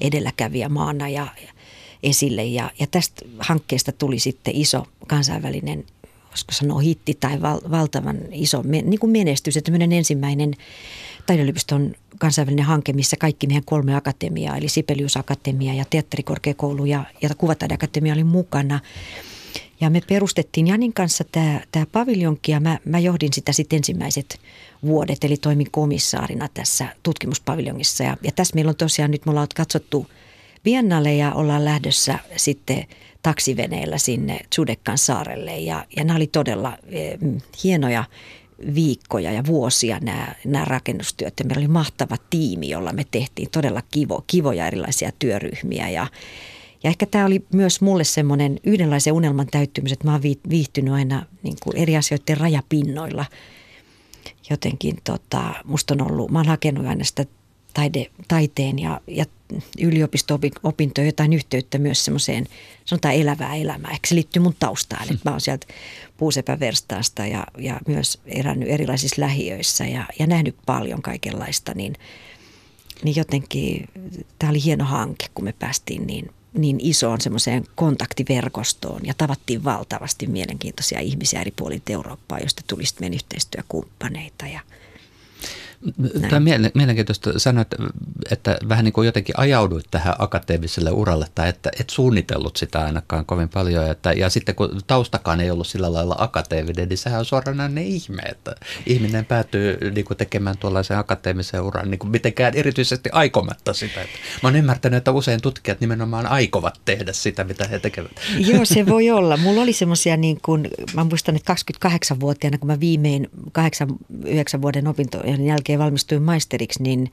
[0.00, 1.26] edelläkävijä maana ja
[2.02, 2.44] esille.
[2.44, 5.84] Ja, ja tästä hankkeesta tuli sitten iso kansainvälinen
[6.32, 9.56] voisiko sanoa hitti tai val, valtavan iso niin kuin menestys.
[9.56, 10.54] Että ensimmäinen
[11.26, 17.28] taideyliopiston kansainvälinen hanke, missä kaikki meidän kolme akatemiaa, eli Sibelius Akatemia ja Teatterikorkeakoulu ja, ja
[17.38, 18.80] Kuvataideakatemia oli mukana.
[19.80, 24.40] Ja me perustettiin Janin kanssa tämä, tämä paviljonki ja mä, mä johdin sitä sitten ensimmäiset
[24.82, 28.04] vuodet, eli toimin komissaarina tässä tutkimuspaviljongissa.
[28.04, 30.06] Ja, ja tässä meillä on tosiaan nyt, me ollaan katsottu
[30.64, 32.86] Biennalle ja ollaan lähdössä sitten
[33.22, 35.58] taksiveneellä sinne Tsudekkan saarelle.
[35.58, 37.18] Ja, ja nämä oli todella eh,
[37.64, 38.04] hienoja
[38.74, 41.34] viikkoja ja vuosia nämä, nämä rakennustyöt.
[41.38, 46.06] Ja meillä oli mahtava tiimi, jolla me tehtiin todella kivo, kivoja erilaisia työryhmiä ja
[46.84, 51.26] ja ehkä tämä oli myös mulle semmoinen yhdenlaisen unelman täyttymys, että mä oon viihtynyt aina
[51.42, 53.24] niin kuin eri asioiden rajapinnoilla.
[54.50, 57.24] Jotenkin tota, musta on ollut, mä oon hakenut aina sitä
[57.74, 59.24] taide, taiteen ja, ja
[59.80, 62.46] yliopisto-opintoja jotain yhteyttä myös semmoiseen,
[62.84, 63.90] sanotaan elävää elämää.
[63.90, 65.66] Ehkä se liittyy mun taustaan, että mä oon sieltä
[66.16, 71.94] puusepäverstaasta ja, ja myös erännyt erilaisissa lähiöissä ja, ja nähnyt paljon kaikenlaista, niin,
[73.04, 73.88] niin jotenkin
[74.38, 80.26] tämä oli hieno hanke, kun me päästiin niin, niin isoon semmoiseen kontaktiverkostoon ja tavattiin valtavasti
[80.26, 84.60] mielenkiintoisia ihmisiä eri puolilta Eurooppaa, joista tuli meidän yhteistyökumppaneita ja–
[86.20, 86.42] Tämä on
[86.74, 87.76] mielenkiintoista sanoa, että,
[88.30, 93.26] että vähän niin kuin jotenkin ajauduit tähän akateemiselle uralle tai että et suunnitellut sitä ainakaan
[93.26, 93.90] kovin paljon.
[93.90, 98.22] Että, ja sitten kun taustakaan ei ollut sillä lailla akateeminen, niin sehän on suoranainen ihme,
[98.22, 98.54] että
[98.86, 104.02] ihminen päätyy niin kuin tekemään tuollaisen akateemisen uran niin kuin mitenkään erityisesti aikomatta sitä.
[104.02, 108.12] Että mä oon ymmärtänyt, että usein tutkijat nimenomaan aikovat tehdä sitä, mitä he tekevät.
[108.38, 109.36] Joo, se voi olla.
[109.36, 111.54] Mulla oli semmoisia, niin kuin, mä muistan, että
[111.86, 113.30] 28-vuotiaana, kun mä viimein
[114.58, 117.10] 8-9 vuoden opintojen jälkeen jälkeen valmistuin maisteriksi, niin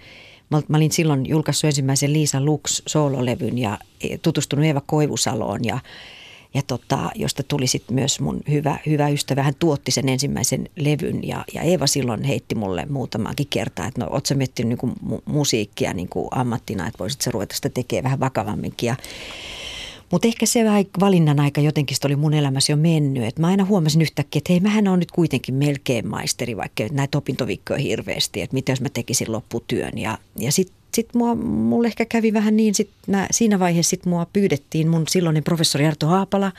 [0.50, 5.80] mä olin silloin julkaissut ensimmäisen Liisa Lux soololevyn ja e, tutustunut Eeva Koivusaloon ja
[6.54, 9.44] ja tota, josta tuli sitten myös mun hyvä, hyvä ystävä.
[9.44, 14.08] Hän tuotti sen ensimmäisen levyn ja, ja Eeva silloin heitti mulle muutamaankin kertaa, että no
[14.12, 18.20] oot sä miettinyt niin mu- musiikkia niin ammattina, että voisit sä ruveta sitä tekemään vähän
[18.20, 18.88] vakavamminkin.
[18.88, 18.96] Ja
[20.12, 20.64] Mutta ehkä se
[21.00, 23.24] valinnan aika jotenkin oli mun elämässä jo mennyt.
[23.24, 27.18] Et mä aina huomasin yhtäkkiä, että hei, mähän on nyt kuitenkin melkein maisteri, vaikka näitä
[27.18, 28.42] opintoviikkoja hirveästi.
[28.42, 29.98] Että mitä jos mä tekisin lopputyön.
[29.98, 31.10] Ja, ja sitten sit
[31.44, 35.86] mulle ehkä kävi vähän niin, sit mä, siinä vaiheessa sit mua pyydettiin mun silloinen professori
[35.86, 36.52] Arto Haapala,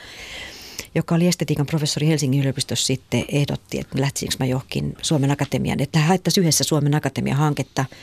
[0.95, 5.99] joka oli estetiikan professori Helsingin yliopistossa sitten ehdotti, että lähtisinkö mä johonkin Suomen Akatemian, että
[5.99, 7.85] haettaisiin yhdessä Suomen Akatemian hanketta–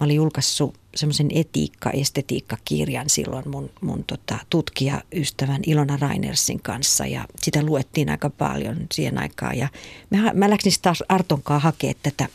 [0.00, 7.62] Mä olin julkaissut semmoisen etiikka-estetiikka-kirjan silloin mun, mun tota, tutkijaystävän Ilona Rainersin kanssa ja sitä
[7.62, 9.58] luettiin aika paljon siihen aikaan.
[9.58, 9.68] Ja
[10.10, 12.28] mä, mä läksin taas Artonkaan hakemaan tätä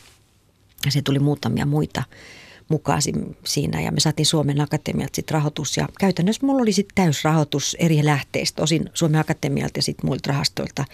[0.84, 2.02] ja se tuli muutamia muita
[2.68, 3.02] mukaan
[3.44, 8.04] siinä ja me saatiin Suomen Akatemialta sitten rahoitus ja käytännössä mulla oli sitten täysrahoitus eri
[8.04, 10.84] lähteistä, osin Suomen Akatemialta ja sitten muilta rahastoilta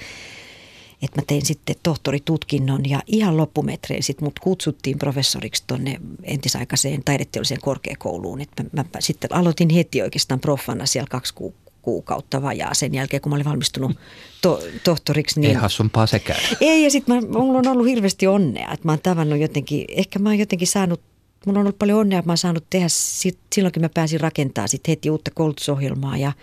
[1.03, 7.61] että mä tein sitten tohtoritutkinnon ja ihan loppumetrein sitten mut kutsuttiin professoriksi tuonne entisaikaiseen taideteolliseen
[7.61, 8.41] korkeakouluun.
[8.41, 11.35] Että mä, mä sitten aloitin heti oikeastaan proffana siellä kaksi
[11.83, 13.99] kuukautta vajaa sen jälkeen, kun mä olin valmistunut
[14.43, 15.41] to, tohtoriksi.
[15.41, 15.51] Niin...
[15.51, 16.41] Ei hassumpaa sekään.
[16.61, 20.29] Ei, ja sitten mulla on ollut hirveästi onnea, että mä oon tavannut jotenkin, ehkä mä
[20.29, 21.01] oon jotenkin saanut,
[21.47, 24.69] mulla on ollut paljon onnea, että mä oon saanut tehdä, sit, silloinkin mä pääsin rakentamaan
[24.69, 26.33] sitten heti uutta koulutusohjelmaa ja–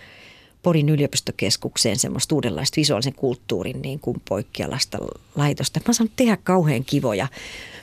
[0.64, 4.98] Porin yliopistokeskukseen semmoista uudenlaista visuaalisen kulttuurin niin kuin poikkialasta
[5.36, 5.80] laitosta.
[5.88, 7.28] Mä oon tehdä kauhean kivoja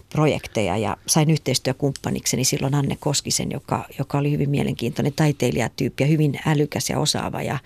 [0.09, 6.39] projekteja ja sain yhteistyökumppanikseni silloin Anne Koskisen, joka, joka oli hyvin mielenkiintoinen taiteilijatyyppi ja hyvin
[6.45, 7.59] älykäs ja osaava ja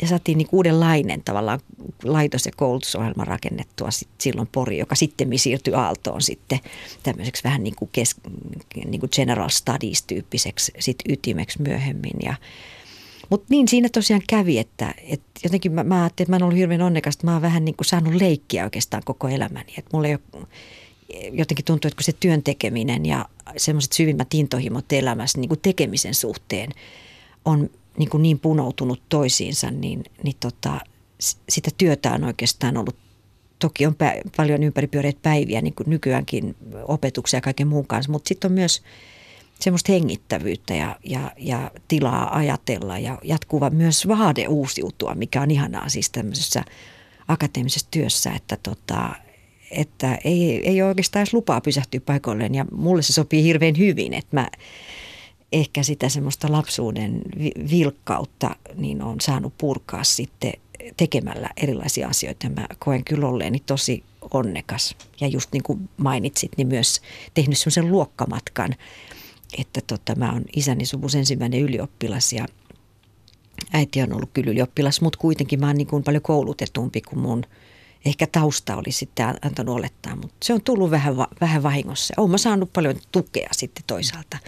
[0.00, 1.60] ja saatiin niin uudenlainen tavallaan
[2.04, 6.60] laitos- ja koulutusohjelma rakennettua sit silloin Pori, joka sitten siirtyi Aaltoon sitten
[7.02, 8.16] tämmöiseksi vähän niin kuin, kes,
[8.86, 12.16] niin kuin general studies-tyyppiseksi sit ytimeksi myöhemmin.
[12.24, 12.34] Ja,
[13.30, 16.58] mutta niin siinä tosiaan kävi, että, että jotenkin mä, mä ajattelin, että mä oon ollut
[16.58, 19.74] hirveän onnekas, että mä oon vähän niin kuin saanut leikkiä oikeastaan koko elämäni.
[19.78, 20.46] Että mulla ei ole,
[21.32, 26.14] jotenkin tuntuu, että kun se työn tekeminen ja semmoiset syvimmät intohimot elämässä niin kuin tekemisen
[26.14, 26.70] suhteen
[27.44, 30.80] on niin, kuin niin punoutunut toisiinsa, niin, niin tota,
[31.48, 32.96] sitä työtä on oikeastaan ollut
[33.58, 36.56] toki on pä- paljon ympäripyöreitä päiviä, niin kuin nykyäänkin
[36.88, 38.82] opetuksia ja kaiken muun kanssa, mutta sitten on myös–
[39.60, 45.88] semmoista hengittävyyttä ja, ja, ja tilaa ajatella ja jatkuva myös vaade uusiutua, mikä on ihanaa
[45.88, 46.64] siis tämmöisessä
[47.28, 49.10] akateemisessa työssä, että, tota,
[49.70, 54.36] että ei, ei oikeastaan edes lupaa pysähtyä paikoilleen ja mulle se sopii hirveän hyvin, että
[54.36, 54.48] mä
[55.52, 57.22] ehkä sitä semmoista lapsuuden
[57.70, 60.52] vilkkautta niin on saanut purkaa sitten
[60.96, 62.48] tekemällä erilaisia asioita.
[62.48, 67.00] Mä koen kyllä olleeni tosi onnekas ja just niin kuin mainitsit, niin myös
[67.34, 68.74] tehnyt semmoisen luokkamatkan–
[69.58, 72.46] että tota, mä oon isäni suvus ensimmäinen ylioppilas ja
[73.72, 77.44] äiti on ollut kyllä ylioppilas, mutta kuitenkin mä oon niin kuin paljon koulutetumpi kuin mun
[78.04, 82.14] ehkä tausta oli sitten antanut olettaa, mutta se on tullut vähän, vähän vahingossa.
[82.16, 84.38] Olen mä saanut paljon tukea sitten toisaalta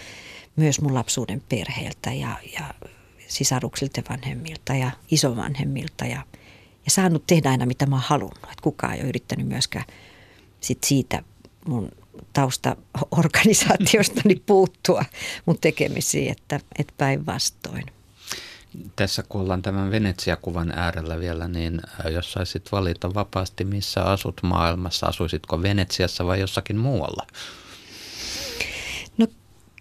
[0.56, 2.74] myös mun lapsuuden perheeltä ja, ja
[3.28, 6.22] sisaruksilta vanhemmilta ja isovanhemmilta ja,
[6.84, 8.52] ja saanut tehdä aina mitä mä oon halunnut.
[8.52, 9.84] Et kukaan ei ole yrittänyt myöskään
[10.60, 11.22] sit siitä
[11.66, 11.88] mun
[12.32, 15.04] taustaorganisaatiostani puuttua
[15.46, 17.84] mun tekemisiin, että, että päinvastoin.
[18.96, 24.40] Tässä kun ollaan tämän Venetsia-kuvan äärellä vielä, niin äh, jos saisit valita vapaasti, missä asut
[24.42, 27.26] maailmassa, asuisitko Venetsiassa vai jossakin muualla?
[29.18, 29.26] No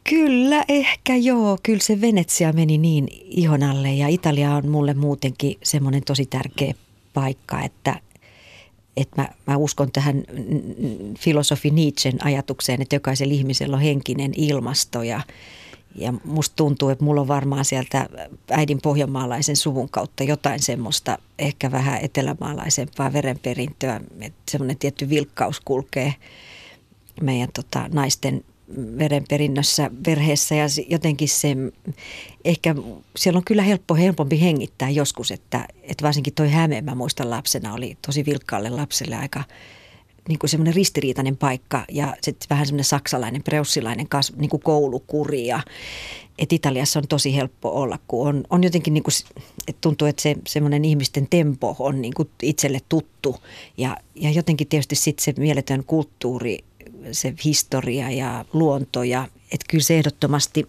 [0.09, 1.57] kyllä, ehkä joo.
[1.63, 6.73] Kyllä se Venetsia meni niin ihon alle ja Italia on mulle muutenkin semmoinen tosi tärkeä
[7.13, 7.99] paikka, että,
[8.97, 10.23] että mä, mä uskon tähän
[11.19, 15.21] filosofi Nietzschen ajatukseen, että jokaisella ihmisellä on henkinen ilmasto ja,
[15.95, 18.09] ja musta tuntuu, että mulla on varmaan sieltä
[18.51, 26.13] äidin pohjanmaalaisen suvun kautta jotain semmoista ehkä vähän etelämaalaisempaa verenperintöä, että semmoinen tietty vilkkaus kulkee
[27.21, 28.43] meidän tota, naisten
[28.99, 31.55] verenperinnössä perheessä ja jotenkin se,
[32.45, 32.75] ehkä
[33.17, 37.73] siellä on kyllä helppo, helpompi hengittää joskus, että, että varsinkin toi Häme, mä muistan lapsena,
[37.73, 39.43] oli tosi vilkkaalle lapselle aika
[40.27, 45.47] niin kuin semmoinen ristiriitainen paikka ja sitten vähän semmoinen saksalainen, preussilainen kas, niin kuin koulukuri
[45.47, 45.59] ja
[46.37, 49.13] että Italiassa on tosi helppo olla, kun on, on jotenkin niin kuin,
[49.67, 53.35] että tuntuu, että se semmoinen ihmisten tempo on niin kuin itselle tuttu
[53.77, 56.59] ja, ja jotenkin tietysti sitten se mieletön kulttuuri
[57.11, 60.67] se historia ja luonto ja että kyllä se ehdottomasti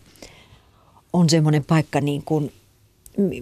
[1.13, 2.53] on semmoinen paikka niin kuin,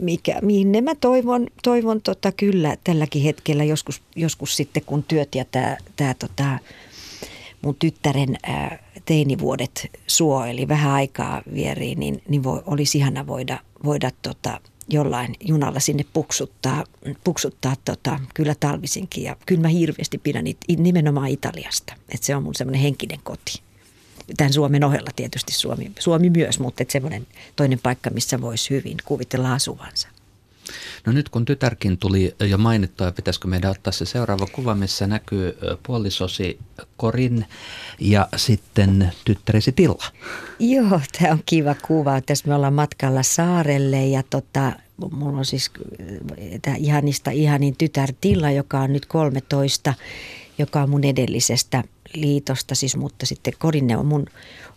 [0.01, 5.45] mikä, minne mä toivon, toivon tota kyllä tälläkin hetkellä joskus, joskus sitten kun työt ja
[5.45, 6.59] tämä, tämä tota,
[7.63, 13.59] mun tyttären ää, teinivuodet suo, eli vähän aikaa vieriin, niin, niin voi, olisi ihana voida,
[13.85, 16.85] voida tota, jollain junalla sinne puksuttaa,
[17.25, 19.25] puksuttaa tota, kyllä talvisinkin.
[19.25, 21.95] Ja kyllä mä hirveästi pidän it, nimenomaan Italiasta.
[22.09, 23.63] Että se on mun semmoinen henkinen koti.
[24.37, 29.55] Tämän Suomen ohella tietysti Suomi, Suomi myös, mutta semmoinen toinen paikka, missä voisi hyvin kuvitella
[29.55, 30.09] asuvansa.
[31.07, 35.59] No nyt kun tytärkin tuli jo mainittua, pitäisikö meidän ottaa se seuraava kuva, missä näkyy
[35.87, 36.59] puolisosi
[36.97, 37.47] Korin
[38.01, 40.05] ja sitten tyttäresi Tilla.
[40.59, 42.21] Joo, tämä on kiva kuva.
[42.21, 44.73] Tässä me ollaan matkalla saarelle ja tota,
[45.11, 45.71] mulla on siis
[46.63, 49.95] tämä ihanista ihanin tytär Tilla, joka on nyt 13,
[50.59, 54.27] joka on mun edellisestä liitosta, siis, mutta sitten Korinne on mun,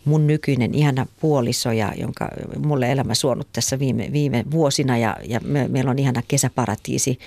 [0.05, 2.29] mun nykyinen ihana puoliso, ja, jonka
[2.65, 7.19] mulle elämä suonut tässä viime, viime vuosina ja, ja me, meillä on ihana kesäparatiisi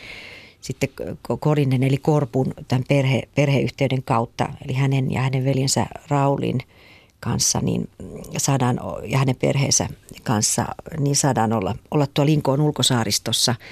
[0.60, 0.88] sitten
[1.40, 6.60] Korinen eli Korpun tämän perhe, perheyhteyden kautta, eli hänen ja hänen veljensä Raulin
[7.20, 7.88] kanssa, niin
[8.36, 9.88] saadaan, ja hänen perheensä
[10.22, 10.66] kanssa,
[10.98, 13.54] niin saadaan olla, olla tuolla Linkoon ulkosaaristossa–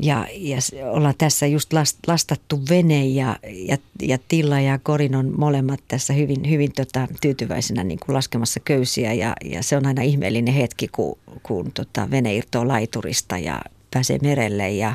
[0.00, 0.58] ja, ja
[0.90, 6.12] ollaan tässä just last, lastattu vene ja, ja, ja Tilla ja Korin on molemmat tässä
[6.12, 10.88] hyvin, hyvin tota, tyytyväisenä niin kuin laskemassa köysiä ja, ja se on aina ihmeellinen hetki,
[10.88, 14.94] kun, kun tota, vene irtoaa laiturista ja pääsee merelle ja,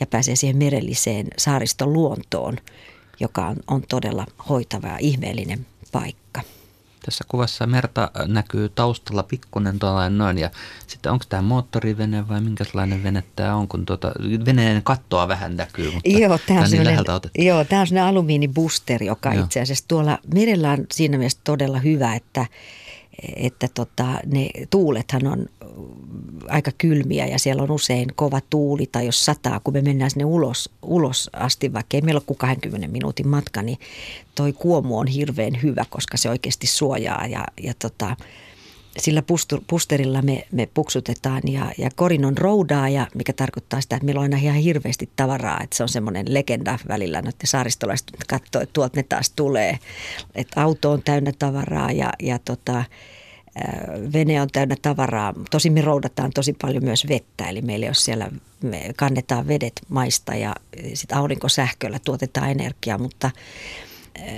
[0.00, 2.56] ja pääsee siihen merelliseen saariston luontoon,
[3.20, 6.25] joka on, on todella hoitava ja ihmeellinen paikka.
[7.06, 10.50] Tässä kuvassa merta näkyy taustalla pikkunen tuollainen noin ja
[10.86, 14.12] sitten onko tämä moottorivene vai minkälainen vene tämä on, kun tuota,
[14.46, 17.42] veneen kattoa vähän näkyy, mutta joo, tämä on, niin otettu.
[17.42, 19.44] Joo, tämä on sellainen alumiinibuster, joka joo.
[19.44, 22.46] itse asiassa tuolla merellä on siinä mielessä todella hyvä, että
[23.36, 25.46] että tota, ne tuulethan on
[26.48, 30.24] aika kylmiä ja siellä on usein kova tuuli tai jos sataa, kun me mennään sinne
[30.24, 33.78] ulos, ulos asti, vaikka ei meillä ole kuin 20 minuutin matka, niin
[34.34, 38.16] toi kuomu on hirveän hyvä, koska se oikeasti suojaa ja, ja tota,
[38.98, 39.22] sillä
[39.66, 42.34] pusterilla me, me puksutetaan ja, ja korin on
[42.92, 46.34] ja mikä tarkoittaa sitä, että meillä on aina ihan hirveästi tavaraa, että se on semmoinen
[46.34, 49.78] legenda välillä, no, että saaristolaiset katsoo, että tuolta ne taas tulee,
[50.34, 52.84] että auto on täynnä tavaraa ja, ja tota,
[54.12, 55.34] vene on täynnä tavaraa.
[55.50, 58.30] Tosin me roudataan tosi paljon myös vettä, eli meillä jos siellä
[58.62, 60.54] me kannetaan vedet maista ja
[60.94, 63.30] sitten aurinkosähköllä tuotetaan energiaa, mutta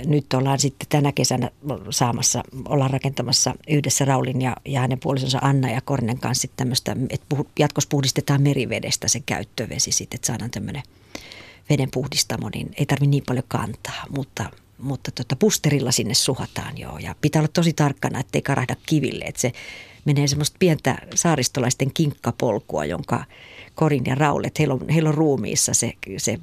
[0.05, 1.51] nyt ollaan sitten tänä kesänä
[1.89, 7.25] saamassa, ollaan rakentamassa yhdessä Raulin ja, ja hänen puolisonsa Anna ja Kornen kanssa tämmöistä, että
[7.29, 10.83] puh, jatkossa puhdistetaan merivedestä se käyttövesi sitten, että saadaan tämmöinen
[11.69, 16.97] veden puhdistamo, niin ei tarvitse niin paljon kantaa, mutta, mutta tota, pusterilla sinne suhataan joo.
[16.97, 19.51] Ja pitää olla tosi tarkkana, ettei karahda kiville, että se
[20.05, 23.25] menee semmoista pientä saaristolaisten kinkkapolkua, jonka
[23.75, 26.39] Korin ja Raul, että heillä on, heillä on ruumiissa se, se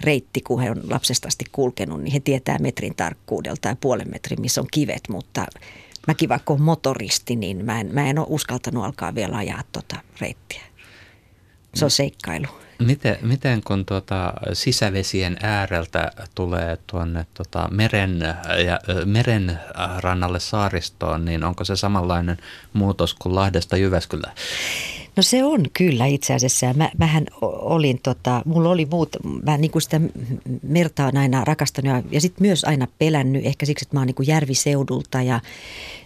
[0.00, 4.40] reitti, kun he on lapsesta asti kulkenut, niin he tietää metrin tarkkuudelta ja puolen metrin,
[4.40, 5.46] missä on kivet, mutta
[6.06, 9.96] mäkin vaikka olen motoristi, niin mä en, mä en ole uskaltanut alkaa vielä ajaa tuota
[10.20, 10.62] reittiä.
[11.74, 12.46] Se on seikkailu.
[12.78, 18.20] Miten, miten kun tuota sisävesien ääreltä tulee tuonne tuota meren,
[18.66, 19.58] ja, meren
[19.98, 22.36] rannalle saaristoon, niin onko se samanlainen
[22.72, 24.34] muutos kuin Lahdesta Jyväskylään?
[25.16, 26.74] No se on kyllä itse asiassa.
[26.74, 30.00] Mä, mähän olin, tota, mulla oli muut, mä niin kuin sitä
[30.62, 34.06] merta on aina rakastanut ja, ja sitten myös aina pelännyt, ehkä siksi, että mä oon
[34.06, 35.40] niin kuin järviseudulta ja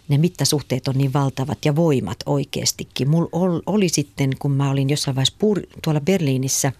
[0.09, 3.11] ne mittasuhteet on niin valtavat ja voimat oikeastikin.
[3.11, 6.73] Mulla oli, sitten, kun mä olin jossain vaiheessa pur- tuolla Berliinissä,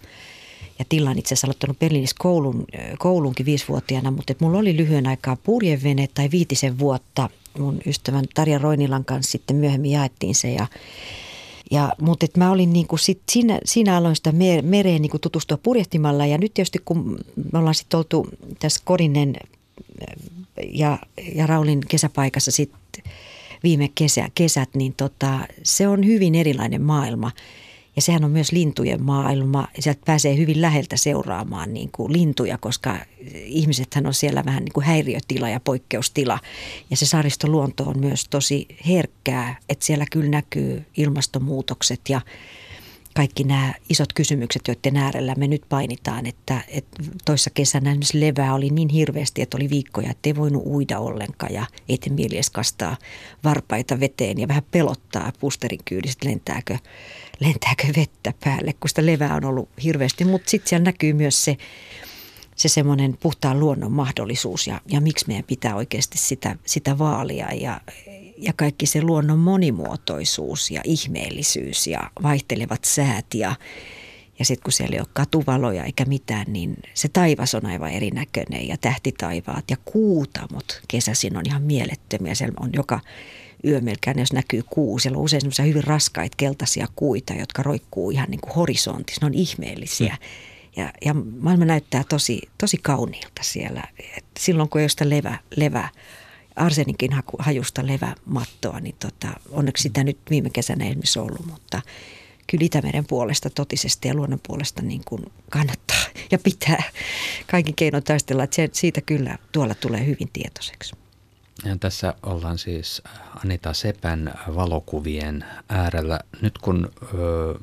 [0.79, 2.65] ja Tillan itse asiassa aloittanut Berliinissä koulun,
[2.97, 8.57] koulunkin viisivuotiaana, mutta että mulla oli lyhyen aikaa purjevene tai viitisen vuotta mun ystävän Tarja
[8.57, 10.67] Roinilan kanssa sitten myöhemmin jaettiin se ja
[11.71, 15.21] ja, mutta et mä olin niin kuin sit siinä, siinä aloin sitä mereen niin kuin
[15.21, 16.25] tutustua purjehtimalla.
[16.25, 17.19] Ja nyt tietysti kun
[17.53, 18.27] me ollaan sitten oltu
[18.59, 19.35] tässä Korinen
[20.09, 20.15] äh,
[20.73, 20.99] ja,
[21.35, 23.03] ja Raulin kesäpaikassa sitten
[23.63, 27.31] viime kesä, kesät, niin tota, se on hyvin erilainen maailma–
[27.95, 29.67] ja sehän on myös lintujen maailma.
[29.79, 32.97] Sieltä pääsee hyvin läheltä seuraamaan niin kuin lintuja, koska
[33.33, 36.39] ihmisethän on siellä vähän niin kuin häiriötila ja poikkeustila.
[36.89, 42.21] Ja se saaristoluonto on myös tosi herkkää, että siellä kyllä näkyy ilmastonmuutokset ja
[43.15, 48.53] kaikki nämä isot kysymykset, joiden äärellä me nyt painitaan, että, että toissa kesänä esimerkiksi levää
[48.53, 52.97] oli niin hirveästi, että oli viikkoja, että ei voinut uida ollenkaan ja ei mieli kastaa
[53.43, 56.77] varpaita veteen ja vähän pelottaa pusterin kyydissä, lentääkö
[57.39, 60.25] lentääkö vettä päälle, kun sitä levää on ollut hirveästi.
[60.25, 61.57] Mutta sitten siellä näkyy myös se,
[62.55, 67.81] se semmoinen puhtaan luonnon mahdollisuus ja, ja miksi meidän pitää oikeasti sitä, sitä vaalia ja,
[68.37, 73.55] ja kaikki se luonnon monimuotoisuus ja ihmeellisyys ja vaihtelevat säät ja,
[74.39, 78.67] ja sitten kun siellä ei ole katuvaloja eikä mitään, niin se taivas on aivan erinäköinen
[78.67, 82.35] ja tähtitaivaat ja kuutamot kesäisin on ihan mielettömiä.
[82.35, 82.99] Siellä on joka
[83.65, 84.99] yömelkään, jos näkyy kuu.
[84.99, 89.21] Siellä on usein semmoisia hyvin raskaita keltaisia kuita, jotka roikkuu ihan niin kuin horisontissa.
[89.21, 90.17] Ne on ihmeellisiä.
[90.21, 90.81] Mm.
[90.83, 93.83] Ja, ja maailma näyttää tosi, tosi kauniilta siellä.
[94.17, 95.89] Et silloin kun ei ole sitä levä, levä
[96.55, 101.81] arsenikin hajusta levämattoa, niin tota, onneksi sitä nyt viime kesänä esimerkiksi ollut, mutta
[102.47, 106.83] kyllä Itämeren puolesta totisesti ja luonnon puolesta niin kuin kannattaa ja pitää
[107.47, 108.43] kaikki keinoin taistella.
[108.43, 111.04] Että se, siitä kyllä tuolla tulee hyvin tietoiseksi.
[111.65, 113.01] Ja tässä ollaan siis
[113.45, 116.19] Anita Sepän valokuvien äärellä.
[116.41, 117.55] Nyt kun ö,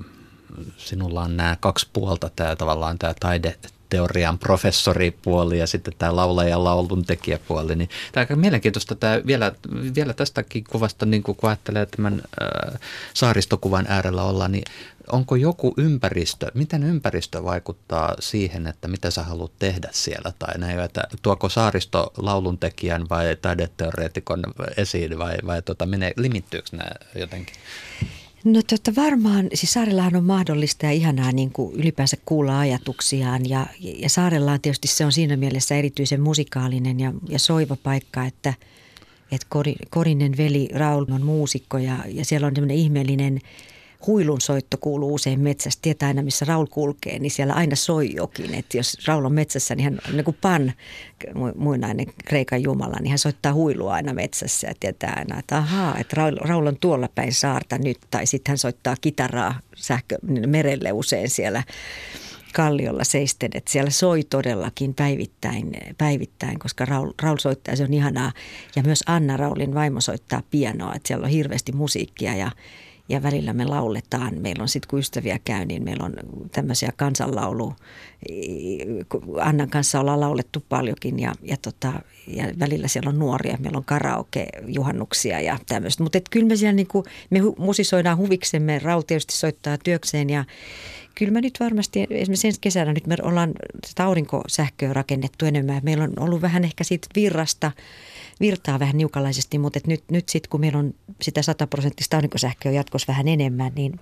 [0.77, 3.57] sinulla on nämä kaksi puolta, tämä tavallaan tämä taide
[3.93, 7.77] teorian professoripuoli ja sitten tämä laulaja laulun tekijäpuoli.
[7.77, 9.53] Niin tämä on aika mielenkiintoista tämä vielä,
[9.95, 12.81] vielä tästäkin kuvasta, niin kun ajattelee tämän äh,
[13.15, 14.65] saaristokuvan äärellä olla, niin
[15.13, 20.81] onko joku ympäristö, miten ympäristö vaikuttaa siihen, että mitä sä haluat tehdä siellä tai näin,
[20.81, 24.43] että tuoko saaristo laulun tekijän vai taideteoreetikon
[24.77, 27.55] esiin vai, vai tota, menee, limittyykö nämä jotenkin?
[28.45, 33.67] No tota varmaan, siis saarellahan on mahdollista ja ihanaa niin kuin ylipäänsä kuulla ajatuksiaan ja,
[33.81, 38.55] ja saarella on tietysti se on siinä mielessä erityisen musikaalinen ja, ja soiva paikka, että,
[39.33, 39.47] että
[39.91, 43.41] Korinen veli Raul on muusikko ja, ja siellä on semmoinen ihmeellinen–
[44.07, 45.83] huilun soitto kuuluu usein metsästä.
[45.83, 48.55] Tietää aina, missä Raul kulkee, niin siellä aina soi jokin.
[48.55, 50.73] Että jos Raul on metsässä, niin hän on niin kuin Pan,
[51.57, 56.17] muinainen Kreikan jumala, niin hän soittaa huilua aina metsässä ja tietää aina, että ahaa, että
[56.17, 57.99] Raul, Raul on tuolla päin saarta nyt.
[58.11, 61.63] Tai sitten hän soittaa kitaraa sähkö, merelle usein siellä
[62.53, 68.33] kalliolla seisten, että siellä soi todellakin päivittäin, päivittäin koska Raul, Raul soittaa, se on ihanaa.
[68.77, 72.51] Ja myös Anna Raulin vaimo soittaa pianoa, että siellä on hirveästi musiikkia ja
[73.09, 74.39] ja välillä me lauletaan.
[74.39, 76.15] Meillä on sitten, kun ystäviä käy, niin meillä on
[76.53, 77.75] tämmöisiä kansanlaulu.
[79.41, 81.93] Annan kanssa ollaan laulettu paljonkin ja, ja, tota,
[82.27, 83.57] ja välillä siellä on nuoria.
[83.61, 86.03] Meillä on karaoke-juhannuksia ja tämmöistä.
[86.03, 88.79] Mutta kyllä me siellä niinku, me musisoidaan huviksemme.
[88.79, 90.45] Raul tietysti soittaa työkseen ja
[91.15, 93.53] kyllä mä nyt varmasti, esimerkiksi ensi kesänä nyt me ollaan
[93.99, 95.81] aurinkosähköä rakennettu enemmän.
[95.83, 97.73] Meillä on ollut vähän ehkä siitä virrasta–
[98.41, 102.73] virtaa vähän niukalaisesti, mutta et nyt, nyt sitten kun meillä on sitä 100 prosenttista aurinkosähköä
[102.73, 104.01] jatkossa vähän enemmän, niin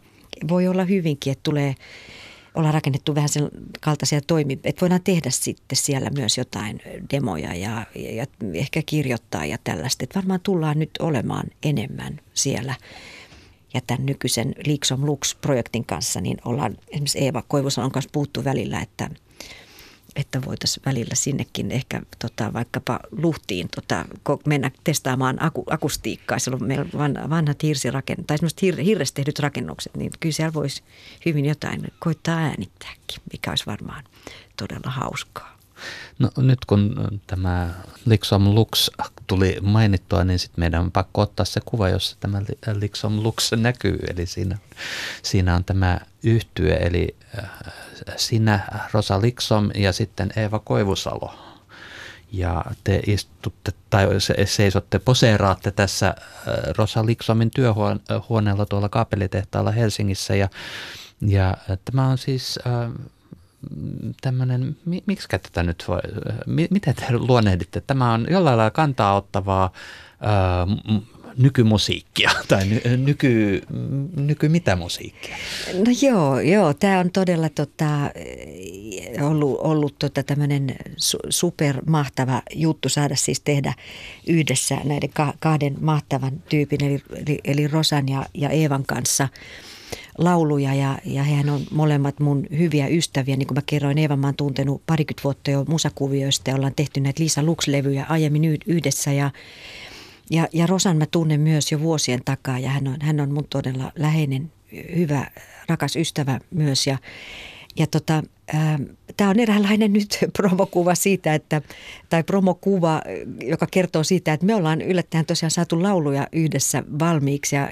[0.48, 1.74] voi olla hyvinkin, että tulee
[2.54, 3.48] olla rakennettu vähän sen
[3.80, 6.80] kaltaisia toimia, että voidaan tehdä sitten siellä myös jotain
[7.12, 10.04] demoja ja, ja ehkä kirjoittaa ja tällaista.
[10.04, 12.74] Että varmaan tullaan nyt olemaan enemmän siellä.
[13.74, 19.10] Ja tämän nykyisen Liiksom Lux-projektin kanssa niin ollaan esimerkiksi Eeva Koivusalon kanssa puhuttu välillä, että–
[20.16, 24.04] että voitaisiin välillä sinnekin ehkä tota, vaikkapa luhtiin tota,
[24.46, 26.38] mennä testaamaan aku, akustiikkaa.
[26.38, 30.82] Siellä on meillä vanhat hirsirakennukset, tai esimerkiksi hir, hirrestä tehdyt rakennukset, niin kyllä siellä voisi
[31.26, 34.04] hyvin jotain koittaa äänittääkin, mikä olisi varmaan
[34.56, 35.60] todella hauskaa.
[36.18, 37.74] No nyt kun tämä
[38.06, 38.90] Lixom Lux
[39.30, 42.42] tuli mainittua, niin sitten meidän on pakko ottaa se kuva, jossa tämä
[42.74, 43.98] Lixom Lux näkyy.
[44.10, 44.58] Eli siinä,
[45.22, 47.50] siinä on tämä yhtye, eli äh,
[48.16, 48.60] sinä
[48.92, 51.34] Rosa Lixom ja sitten Eeva Koivusalo.
[52.32, 54.06] Ja te istutte tai
[54.44, 56.14] seisotte, poseeraatte tässä äh,
[56.78, 60.34] Rosa Lixomin työhuoneella tuolla kaapelitehtaalla Helsingissä.
[60.34, 60.48] Ja,
[61.20, 62.90] ja tämä on siis äh,
[64.20, 66.00] tämmöinen, miksi tätä nyt voi,
[66.70, 67.80] miten te luonnehditte?
[67.80, 69.72] Tämä on jollain lailla kantaa ottavaa
[70.20, 70.66] ää,
[71.36, 73.62] nykymusiikkia tai nyky,
[74.16, 75.36] nyky mitä musiikkia?
[75.74, 77.88] No joo, joo tämä on todella tota,
[79.20, 80.76] ollut, ollut tota tämmöinen
[81.28, 83.74] supermahtava juttu saada siis tehdä
[84.26, 87.02] yhdessä näiden kahden mahtavan tyypin eli,
[87.44, 89.28] eli Rosan ja, ja Eevan kanssa–
[90.20, 93.36] lauluja ja, ja hehän on molemmat mun hyviä ystäviä.
[93.36, 97.00] Niin kuin mä kerroin, Eeva mä oon tuntenut parikymmentä vuotta jo musakuvioista ja ollaan tehty
[97.00, 99.30] näitä Liisa Lux-levyjä aiemmin yhdessä ja
[100.32, 103.46] ja, ja Rosan mä tunnen myös jo vuosien takaa ja hän on, hän on mun
[103.50, 104.52] todella läheinen,
[104.96, 105.30] hyvä,
[105.68, 106.86] rakas ystävä myös.
[106.86, 106.98] Ja,
[107.76, 108.22] ja tota,
[109.16, 111.62] Tämä on eräänlainen nyt promokuva siitä, että,
[112.08, 113.02] tai promokuva,
[113.40, 117.56] joka kertoo siitä, että me ollaan yllättäen tosiaan saatu lauluja yhdessä valmiiksi.
[117.56, 117.70] Ja,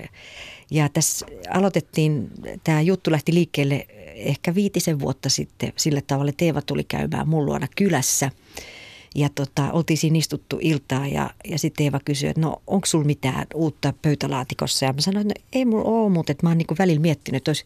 [0.70, 2.30] ja tässä aloitettiin,
[2.64, 7.46] tämä juttu lähti liikkeelle ehkä viitisen vuotta sitten sillä tavalla, että Eeva tuli käymään mun
[7.46, 8.30] luona kylässä.
[9.14, 13.04] Ja tota, oltiin siinä istuttu iltaa ja, ja sitten Eeva kysyi, että no onko sulla
[13.04, 14.86] mitään uutta pöytälaatikossa?
[14.86, 17.36] Ja mä sanoin, että no, ei mulla ole, mutta että mä oon niin välillä miettinyt,
[17.36, 17.64] että olisi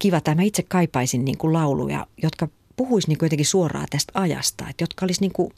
[0.00, 4.64] kiva, tai mä itse kaipaisin niin kuin lauluja, jotka puhuisi niin jotenkin suoraan tästä ajasta,
[4.70, 5.52] että jotka olisi niin kuin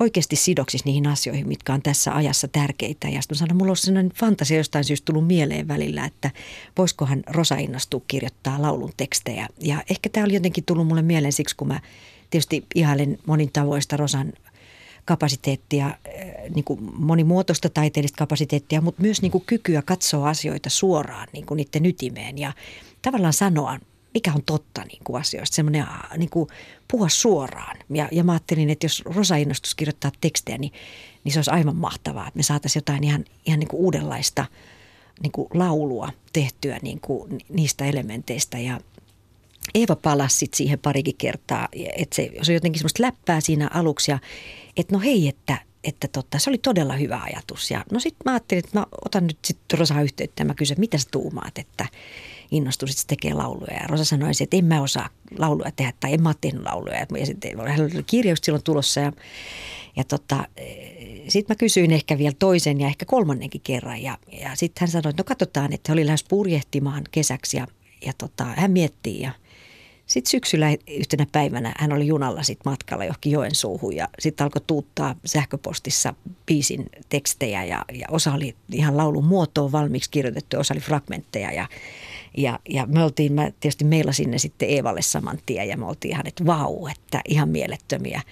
[0.00, 3.08] oikeasti sidoksissa niihin asioihin, mitkä on tässä ajassa tärkeitä.
[3.08, 6.30] Ja sitten sanoin, mulla on sellainen fantasia jostain syystä tullut mieleen välillä, että
[6.78, 9.48] voisikohan Rosa innostua kirjoittaa laulun tekstejä.
[9.58, 11.80] Ja ehkä tämä oli jotenkin tullut mulle mieleen siksi, kun mä
[12.30, 14.32] tietysti ihailen monin tavoista Rosan
[15.04, 21.28] kapasiteettia, eh, niin kuin monimuotoista taiteellista kapasiteettia, mutta myös niin kuin kykyä katsoa asioita suoraan
[21.32, 22.52] niin kuin niiden ytimeen ja
[23.02, 23.78] tavallaan sanoa,
[24.14, 25.86] mikä on totta niin kuin asioista, semmoinen
[26.16, 26.48] niin kuin
[26.88, 27.76] puhua suoraan.
[27.90, 30.72] Ja, ja mä ajattelin, että jos Rosa innostus kirjoittaa tekstejä, niin,
[31.24, 34.44] niin se olisi aivan mahtavaa, että me saataisiin jotain ihan, ihan niin kuin uudenlaista
[35.22, 38.80] niin kuin laulua tehtyä niin kuin niistä elementeistä ja
[39.74, 44.10] Eeva palasi sit siihen parikin kertaa, että se, se on jotenkin semmoista läppää siinä aluksi
[44.10, 44.18] ja
[44.76, 47.70] että no hei, että, että totta, se oli todella hyvä ajatus.
[47.70, 50.80] Ja no sitten mä ajattelin, että mä otan nyt sitten Rosa yhteyttä ja mä kysyn,
[50.80, 51.86] mitä sä tuumaat, että
[52.52, 53.74] innostuisit tekemään lauluja.
[53.74, 57.06] Ja Rosa sanoi, että en mä osaa lauluja tehdä tai en mä ole tehnyt lauluja.
[57.18, 59.12] Ja sitten hän oli kirjaus silloin tulossa ja,
[59.96, 60.44] ja tota,
[61.28, 64.02] sitten mä kysyin ehkä vielä toisen ja ehkä kolmannenkin kerran.
[64.02, 67.66] Ja, ja sitten hän sanoi, että no katsotaan, että he oli lähes purjehtimaan kesäksi ja,
[68.06, 69.32] ja tota, hän miettii ja
[70.06, 75.14] sitten syksyllä yhtenä päivänä hän oli junalla sit matkalla johonkin Joensuuhun ja sitten alkoi tuuttaa
[75.24, 76.14] sähköpostissa
[76.46, 81.68] biisin tekstejä ja, ja osa oli ihan laulun muotoon valmiiksi kirjoitettu, osa oli fragmentteja ja,
[82.36, 86.12] ja, ja me oltiin, mä tietysti meilasin ne sitten Eevalle saman tien ja me oltiin
[86.12, 88.22] ihan, että vau, että ihan mielettömiä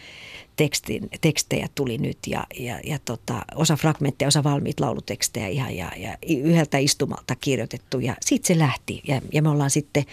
[0.57, 5.93] tekstin, tekstejä tuli nyt ja, ja, ja tota, osa fragmentteja, osa valmiit laulutekstejä ihan ja,
[5.97, 10.05] ja yhdeltä istumalta kirjoitettu ja siitä se lähti ja, ja me ollaan sitten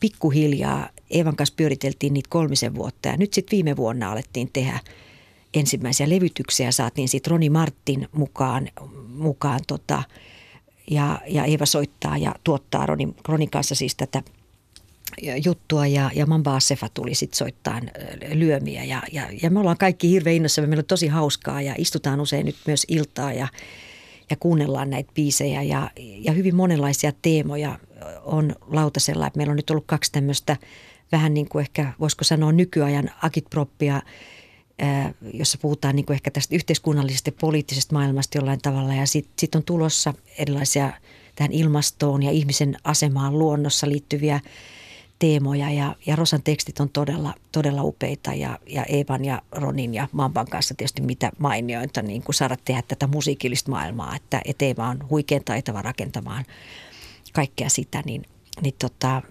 [0.00, 4.80] pikkuhiljaa Eevan kanssa pyöriteltiin niitä kolmisen vuotta ja nyt sitten viime vuonna alettiin tehdä
[5.54, 6.72] ensimmäisiä levytyksiä.
[6.72, 8.68] Saatiin sitten Roni Martin mukaan,
[9.08, 10.02] mukaan tota,
[10.90, 14.22] ja, ja Eeva soittaa ja tuottaa Roni, Ronin kanssa siis tätä
[15.44, 15.86] juttua.
[15.86, 17.80] Ja, ja Mamba Asefa tuli sitten soittaa
[18.32, 18.84] lyömiä.
[18.84, 22.46] Ja, ja, ja me ollaan kaikki hirveän innossa, meillä on tosi hauskaa ja istutaan usein
[22.46, 23.48] nyt myös iltaa ja,
[24.30, 25.62] ja kuunnellaan näitä biisejä.
[25.62, 27.78] Ja, ja hyvin monenlaisia teemoja
[28.24, 29.26] on lautasella.
[29.26, 30.56] Että meillä on nyt ollut kaksi tämmöistä
[31.12, 34.02] vähän niin kuin ehkä voisiko sanoa nykyajan agitproppia,
[35.32, 38.94] jossa puhutaan niin kuin ehkä tästä yhteiskunnallisesta ja poliittisesta maailmasta jollain tavalla.
[38.94, 40.92] Ja sitten sit on tulossa erilaisia
[41.36, 44.40] tähän ilmastoon ja ihmisen asemaan luonnossa liittyviä
[45.18, 45.70] teemoja.
[45.70, 48.34] Ja, ja Rosan tekstit on todella, todella upeita.
[48.34, 52.82] Ja, ja Eevan ja Ronin ja Mamban kanssa tietysti mitä mainiointa niin kuin saada tehdä
[52.88, 56.44] tätä musiikillista maailmaa, että et Eeva on huikean taitava rakentamaan
[57.32, 58.22] kaikkea sitä, niin,
[58.62, 59.22] niin tota,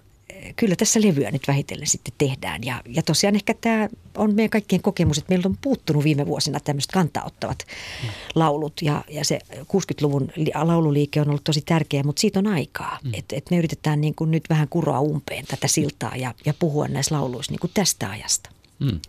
[0.56, 2.64] kyllä tässä levyä nyt vähitellen sitten tehdään.
[2.64, 6.60] Ja, ja tosiaan ehkä tämä on meidän kaikkien kokemus, että meillä on puuttunut viime vuosina
[6.60, 7.58] tämmöiset kantaottavat
[8.02, 8.08] mm.
[8.34, 8.72] laulut.
[8.82, 10.28] Ja, ja se 60-luvun
[10.62, 12.98] laululiike on ollut tosi tärkeä, mutta siitä on aikaa.
[13.04, 13.14] Mm.
[13.14, 16.88] Että et me yritetään niin kuin nyt vähän kuroa umpeen tätä siltaa ja, ja puhua
[16.88, 18.50] näissä lauluissa niin kuin tästä ajasta.
[18.78, 19.00] Mm.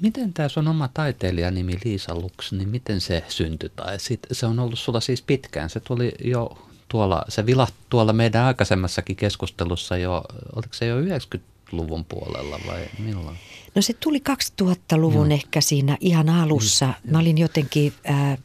[0.00, 3.70] Miten tämä sun oma taiteilijanimi Liisa Lux, niin miten se syntyi?
[3.76, 5.70] Tai sit, se on ollut sulla siis pitkään.
[5.70, 6.58] Se tuli jo
[6.88, 10.24] tuolla, se vilahti tuolla meidän aikaisemmassakin keskustelussa jo,
[10.56, 13.36] oliko se jo 90-luvun puolella vai milloin?
[13.74, 14.22] No se tuli
[14.62, 15.34] 2000-luvun no.
[15.34, 16.86] ehkä siinä ihan alussa.
[16.86, 18.38] Mm, Mä olin jotenkin äh,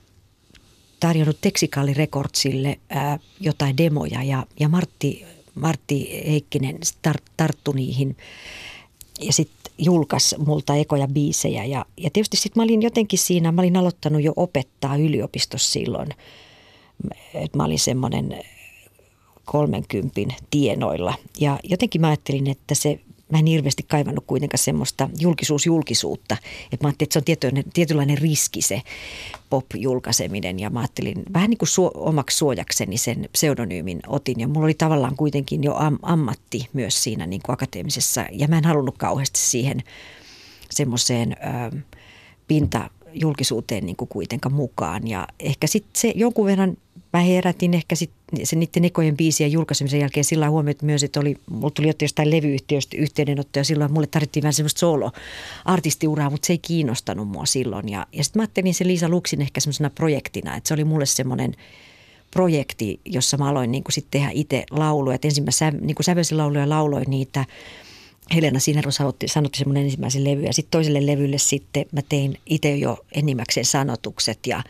[0.99, 5.25] tarjonnut Texikaali Recordsille äh, jotain demoja ja, ja Martti,
[5.55, 8.17] Martti Heikkinen tar, tarttui niihin
[9.21, 11.65] ja sitten julkaisi multa ekoja biisejä.
[11.65, 16.09] Ja, ja tietysti sitten mä olin jotenkin siinä, mä olin aloittanut jo opettaa yliopistossa silloin–
[17.33, 18.41] että mä olin semmoinen
[19.45, 21.13] 30 tienoilla.
[21.39, 22.99] Ja jotenkin mä ajattelin, että se,
[23.31, 26.37] mä en hirveästi kaivannut kuitenkaan semmoista julkisuusjulkisuutta.
[26.71, 28.81] Että mä ajattelin, että se on tietynlainen, tietynlainen riski se
[29.49, 30.59] pop-julkaiseminen.
[30.59, 34.39] Ja mä ajattelin vähän niin kuin suo, omaksi suojakseni sen pseudonyymin otin.
[34.39, 38.25] Ja mulla oli tavallaan kuitenkin jo am, ammatti myös siinä niin kuin akateemisessa.
[38.31, 39.83] Ja mä en halunnut kauheasti siihen
[40.69, 41.35] semmoiseen
[42.47, 45.07] pinta julkisuuteen niin kuin kuitenkaan mukaan.
[45.07, 46.77] Ja ehkä sitten se jonkun verran
[47.13, 48.11] mä herätin ehkä sit
[48.43, 52.31] se niiden ekojen biisien julkaisemisen jälkeen sillä huomioon, että myös, että oli, mulla tuli jostain
[52.31, 57.89] levyyhtiöstä yhteydenottoja silloin, mulle tarvittiin vähän semmoista solo-artistiuraa, mutta se ei kiinnostanut mua silloin.
[57.89, 61.05] Ja, ja sitten mä ajattelin se Liisa Luksin ehkä semmoisena projektina, että se oli mulle
[61.05, 61.55] semmoinen
[62.31, 65.15] projekti, jossa mä aloin niin sitten tehdä itse lauluja.
[65.15, 67.45] Että ensin mä sä, niin sävelsin lauluja ja lauloin niitä.
[68.35, 72.75] Helena Sinero sanotti, sanotti semmoinen ensimmäisen levy ja sitten toiselle levylle sitten mä tein itse
[72.75, 74.63] jo enimmäkseen sanotukset ja–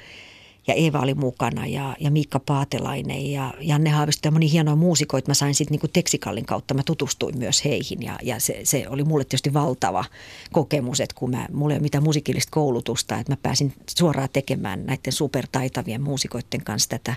[0.70, 5.28] ja Eeva oli mukana ja, ja Miikka Paatelainen ja Janne Haavisto ja moni hienoja muusikoita.
[5.30, 9.03] Mä sain sitten niinku Teksikallin kautta, mä tutustuin myös heihin ja, ja se, se, oli
[9.03, 10.05] mulle tietysti valtava
[10.51, 14.86] kokemus, että kun mä, mulla ei ole mitään musiikillista koulutusta, että mä pääsin suoraan tekemään
[14.86, 17.15] näiden supertaitavien muusikoiden kanssa tätä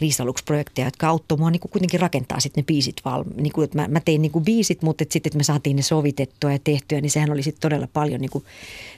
[0.00, 3.34] Liisa Lux-projekteja, jotka auttoi mua niinku kuitenkin rakentaa sitten ne biisit valmi.
[3.36, 6.58] Niinku, että mä, mä tein niinku biisit, mutta sitten että me saatiin ne sovitettua ja
[6.64, 8.44] tehtyä, niin sehän oli sitten todella paljon niinku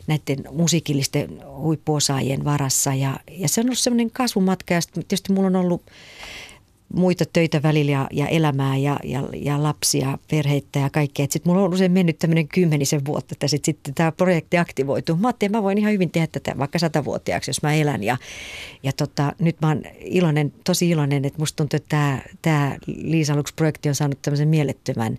[0.06, 5.56] näiden musiikillisten huippuosaajien varassa ja, ja se on ollut semmoinen kasvumatka ja tietysti mulla on
[5.56, 5.82] ollut
[6.94, 11.26] muita töitä välillä ja, ja elämää ja, ja, ja lapsia, perheitä ja kaikkea.
[11.30, 15.16] Sitten mulla on usein mennyt tämmöinen kymmenisen vuotta, että sitten sit tämä projekti aktivoituu.
[15.16, 18.02] Mä ajattelin, mä voin ihan hyvin tehdä tätä vaikka satavuotiaaksi, jos mä elän.
[18.02, 18.16] Ja,
[18.82, 23.88] ja tota, nyt mä oon iloinen, tosi iloinen, että musta tuntuu, että tämä, Liisa Lux-projekti
[23.88, 25.18] on saanut tämmöisen mielettömän,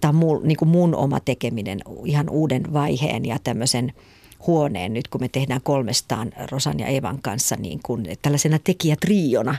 [0.00, 3.92] tämä on mun, niin kuin mun oma tekeminen, ihan uuden vaiheen ja tämmöisen–
[4.46, 9.56] huoneen nyt, kun me tehdään kolmestaan Rosan ja Evan kanssa niin kuin tällaisena tekijätriona.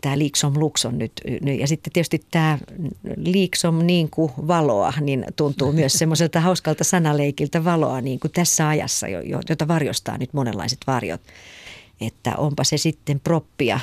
[0.00, 1.12] Tämä Liiksom Luxon nyt.
[1.60, 2.58] Ja sitten tietysti tämä
[3.16, 9.06] Liiksom niin kuin valoa, niin tuntuu myös semmoiselta hauskalta sanaleikiltä valoa niin kuin tässä ajassa,
[9.48, 11.20] jota varjostaa nyt monenlaiset varjot.
[12.00, 13.80] Että onpa se sitten proppia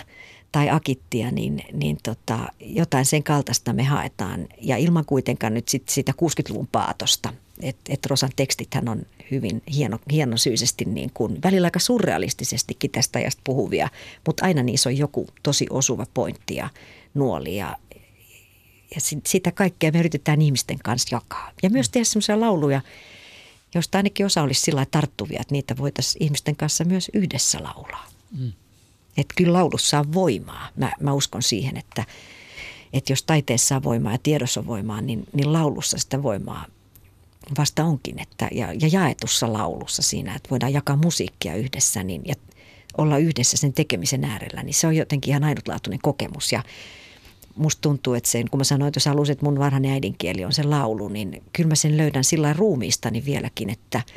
[0.51, 4.47] tai akittia, niin, niin tota, jotain sen kaltaista me haetaan.
[4.61, 7.33] Ja ilman kuitenkaan nyt sit sitä 60-luvun paatosta.
[7.61, 13.41] Että et Rosan tekstithän on hyvin hieno, hienosyisesti, niin kuin, välillä aika surrealistisestikin tästä ajasta
[13.43, 13.89] puhuvia,
[14.27, 16.69] mutta aina niissä on joku tosi osuva pointti ja
[17.13, 17.77] nuoli ja,
[18.95, 21.51] ja sitä kaikkea me yritetään ihmisten kanssa jakaa.
[21.63, 22.81] Ja myös tehdä sellaisia lauluja,
[23.75, 28.05] joista ainakin osa olisi sillä tarttuvia, että niitä voitaisiin ihmisten kanssa myös yhdessä laulaa.
[28.39, 28.51] Mm.
[29.17, 30.69] Että kyllä laulussa on voimaa.
[30.75, 32.03] Mä, mä uskon siihen, että,
[32.93, 36.65] että jos taiteessa on voimaa ja tiedossa on voimaa, niin, niin laulussa sitä voimaa
[37.57, 38.21] vasta onkin.
[38.21, 42.35] Että, ja, ja jaetussa laulussa siinä, että voidaan jakaa musiikkia yhdessä niin, ja
[42.97, 46.51] olla yhdessä sen tekemisen äärellä, niin se on jotenkin ihan ainutlaatuinen kokemus.
[46.51, 46.63] Ja
[47.55, 50.63] musta tuntuu, että sen, kun mä sanoin tuossa alussa, että mun varhainen äidinkieli on se
[50.63, 54.01] laulu, niin kyllä mä sen löydän sillä ruumiistani vieläkin, että–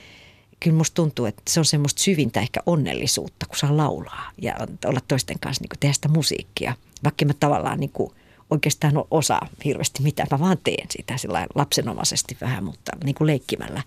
[0.62, 4.54] kyllä musta tuntuu, että se on semmoista syvintä ehkä onnellisuutta, kun saa laulaa ja
[4.84, 6.74] olla toisten kanssa niin tehdä sitä musiikkia.
[7.04, 8.12] Vaikka mä tavallaan niin kuin
[8.50, 11.14] oikeastaan osaa hirveästi mitä, mä vaan teen sitä
[11.54, 13.82] lapsenomaisesti vähän, mutta niin kuin leikkimällä.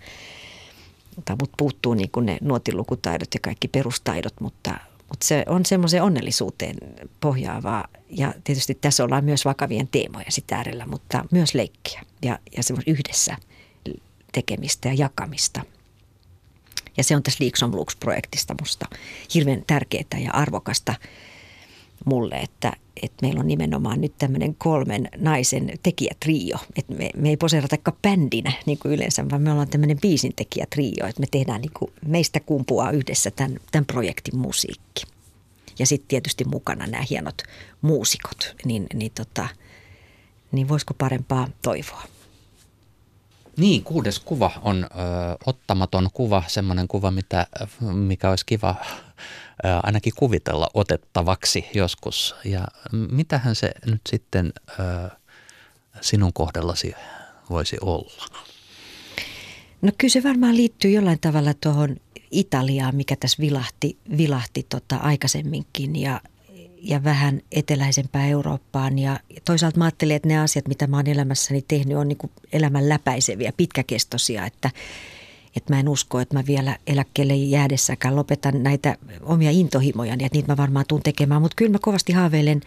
[1.16, 4.70] Mutta mut puuttuu niin kuin ne nuotilukutaidot ja kaikki perustaidot, mutta,
[5.08, 6.76] mutta se on semmoiseen onnellisuuteen
[7.20, 7.88] pohjaavaa.
[8.10, 12.90] Ja tietysti tässä ollaan myös vakavien teemoja sitä äärellä, mutta myös leikkiä ja, ja semmoista
[12.90, 13.36] yhdessä
[14.32, 15.62] tekemistä ja jakamista–
[16.96, 18.86] ja se on tässä Leaks Lux-projektista musta
[19.34, 20.94] hirveän tärkeää ja arvokasta
[22.04, 22.72] mulle, että,
[23.02, 26.58] että meillä on nimenomaan nyt tämmöinen kolmen naisen tekijätrio.
[26.76, 31.06] Että me, me ei poseeratakaan bändinä niin kuin yleensä, vaan me ollaan tämmöinen biisin tekijätrio.
[31.06, 35.04] Että me tehdään niin kuin, meistä kumpuaa yhdessä tämän, tämän projektin musiikki.
[35.78, 37.42] Ja sitten tietysti mukana nämä hienot
[37.82, 39.48] muusikot, niin, niin, tota,
[40.52, 42.02] niin voisiko parempaa toivoa?
[43.56, 44.88] Niin, kuudes kuva on ö,
[45.46, 47.46] ottamaton kuva, semmoinen kuva, mitä,
[47.80, 52.34] mikä olisi kiva ö, ainakin kuvitella otettavaksi joskus.
[52.44, 55.08] Ja mitähän se nyt sitten ö,
[56.00, 56.94] sinun kohdallasi
[57.50, 58.24] voisi olla?
[59.82, 61.96] No kyllä se varmaan liittyy jollain tavalla tuohon
[62.30, 66.20] Italiaan, mikä tässä vilahti, vilahti tota aikaisemminkin ja,
[66.82, 68.98] ja vähän eteläisempään Eurooppaan.
[68.98, 72.30] Ja toisaalta mä ajattelin, että ne asiat, mitä mä oon elämässäni tehnyt, on niin kuin
[72.52, 74.70] elämän läpäiseviä, pitkäkestoisia, että,
[75.56, 80.36] että mä en usko, että mä vielä eläkkeelle jäädessäkään lopetan näitä omia intohimoja, niin että
[80.36, 81.42] niitä mä varmaan tuun tekemään.
[81.42, 82.60] Mutta kyllä mä kovasti haaveilen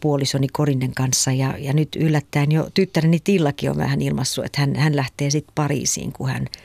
[0.00, 4.76] puolisoni Korinnen kanssa ja, ja nyt yllättäen jo tyttäreni Tillakin on vähän ilmassut, että hän,
[4.76, 6.46] hän lähtee sitten Pariisiin, kun hän–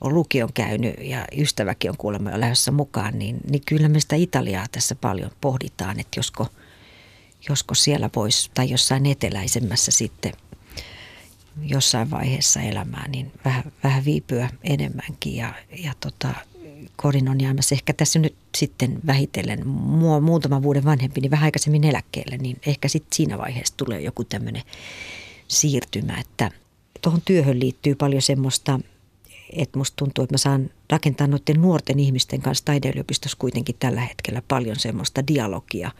[0.00, 4.16] on lukion käynyt ja ystäväkin on kuulemma jo lähdössä mukaan, niin, niin kyllä me sitä
[4.16, 6.46] Italiaa tässä paljon pohditaan, että josko,
[7.48, 10.32] josko siellä voisi tai jossain eteläisemmässä sitten
[11.62, 16.28] jossain vaiheessa elämää, niin vähän, vähän viipyä enemmänkin ja, ja tota,
[16.96, 19.68] Korin on jäämässä ehkä tässä nyt sitten vähitellen.
[19.68, 24.24] Mua muutaman vuoden vanhempi, niin vähän aikaisemmin eläkkeelle, niin ehkä sitten siinä vaiheessa tulee joku
[24.24, 24.62] tämmöinen
[25.48, 26.50] siirtymä, että
[27.02, 28.80] tuohon työhön liittyy paljon semmoista–
[29.52, 34.42] että musta tuntuu, että mä saan rakentaa noiden nuorten ihmisten kanssa taideyliopistossa kuitenkin tällä hetkellä
[34.48, 35.90] paljon semmoista dialogia,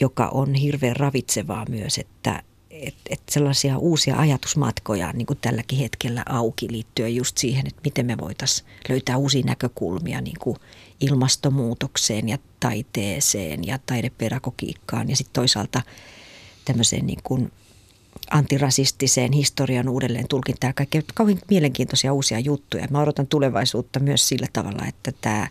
[0.00, 6.22] joka on hirveän ravitsevaa myös, että et, et sellaisia uusia ajatusmatkoja niin kuin tälläkin hetkellä
[6.28, 10.56] auki liittyen just siihen, että miten me voitaisiin löytää uusia näkökulmia niin kuin
[11.00, 15.82] ilmastonmuutokseen ja taiteeseen ja taidepedagogiikkaan ja sitten toisaalta
[16.64, 17.52] tämmöiseen niin kuin
[18.30, 22.86] antirasistiseen historian uudelleen tulkintaan kaikkea kauhean mielenkiintoisia uusia juttuja.
[22.90, 25.48] Mä odotan tulevaisuutta myös sillä tavalla, että tämä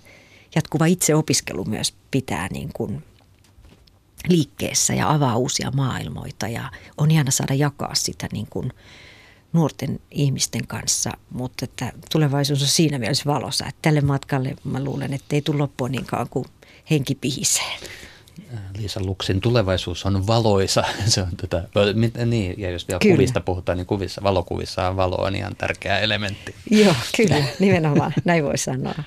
[0.55, 3.03] jatkuva itseopiskelu myös pitää niin kuin
[4.28, 8.72] liikkeessä ja avaa uusia maailmoita ja on ihana saada jakaa sitä niin kuin
[9.53, 15.14] nuorten ihmisten kanssa, mutta että tulevaisuus on siinä mielessä valossa, että tälle matkalle mä luulen,
[15.14, 16.45] että ei tule loppua niin kauan kuin
[16.89, 17.80] henki pihisee.
[18.77, 20.84] Liisa Luksin tulevaisuus on valoisa.
[21.05, 21.63] Se on tätä,
[22.25, 23.15] niin, ja jos vielä kyllä.
[23.15, 26.55] kuvista puhutaan, niin kuvissa, valokuvissa on valo on ihan tärkeä elementti.
[26.71, 29.03] Joo, kyllä, nimenomaan, näin voi sanoa.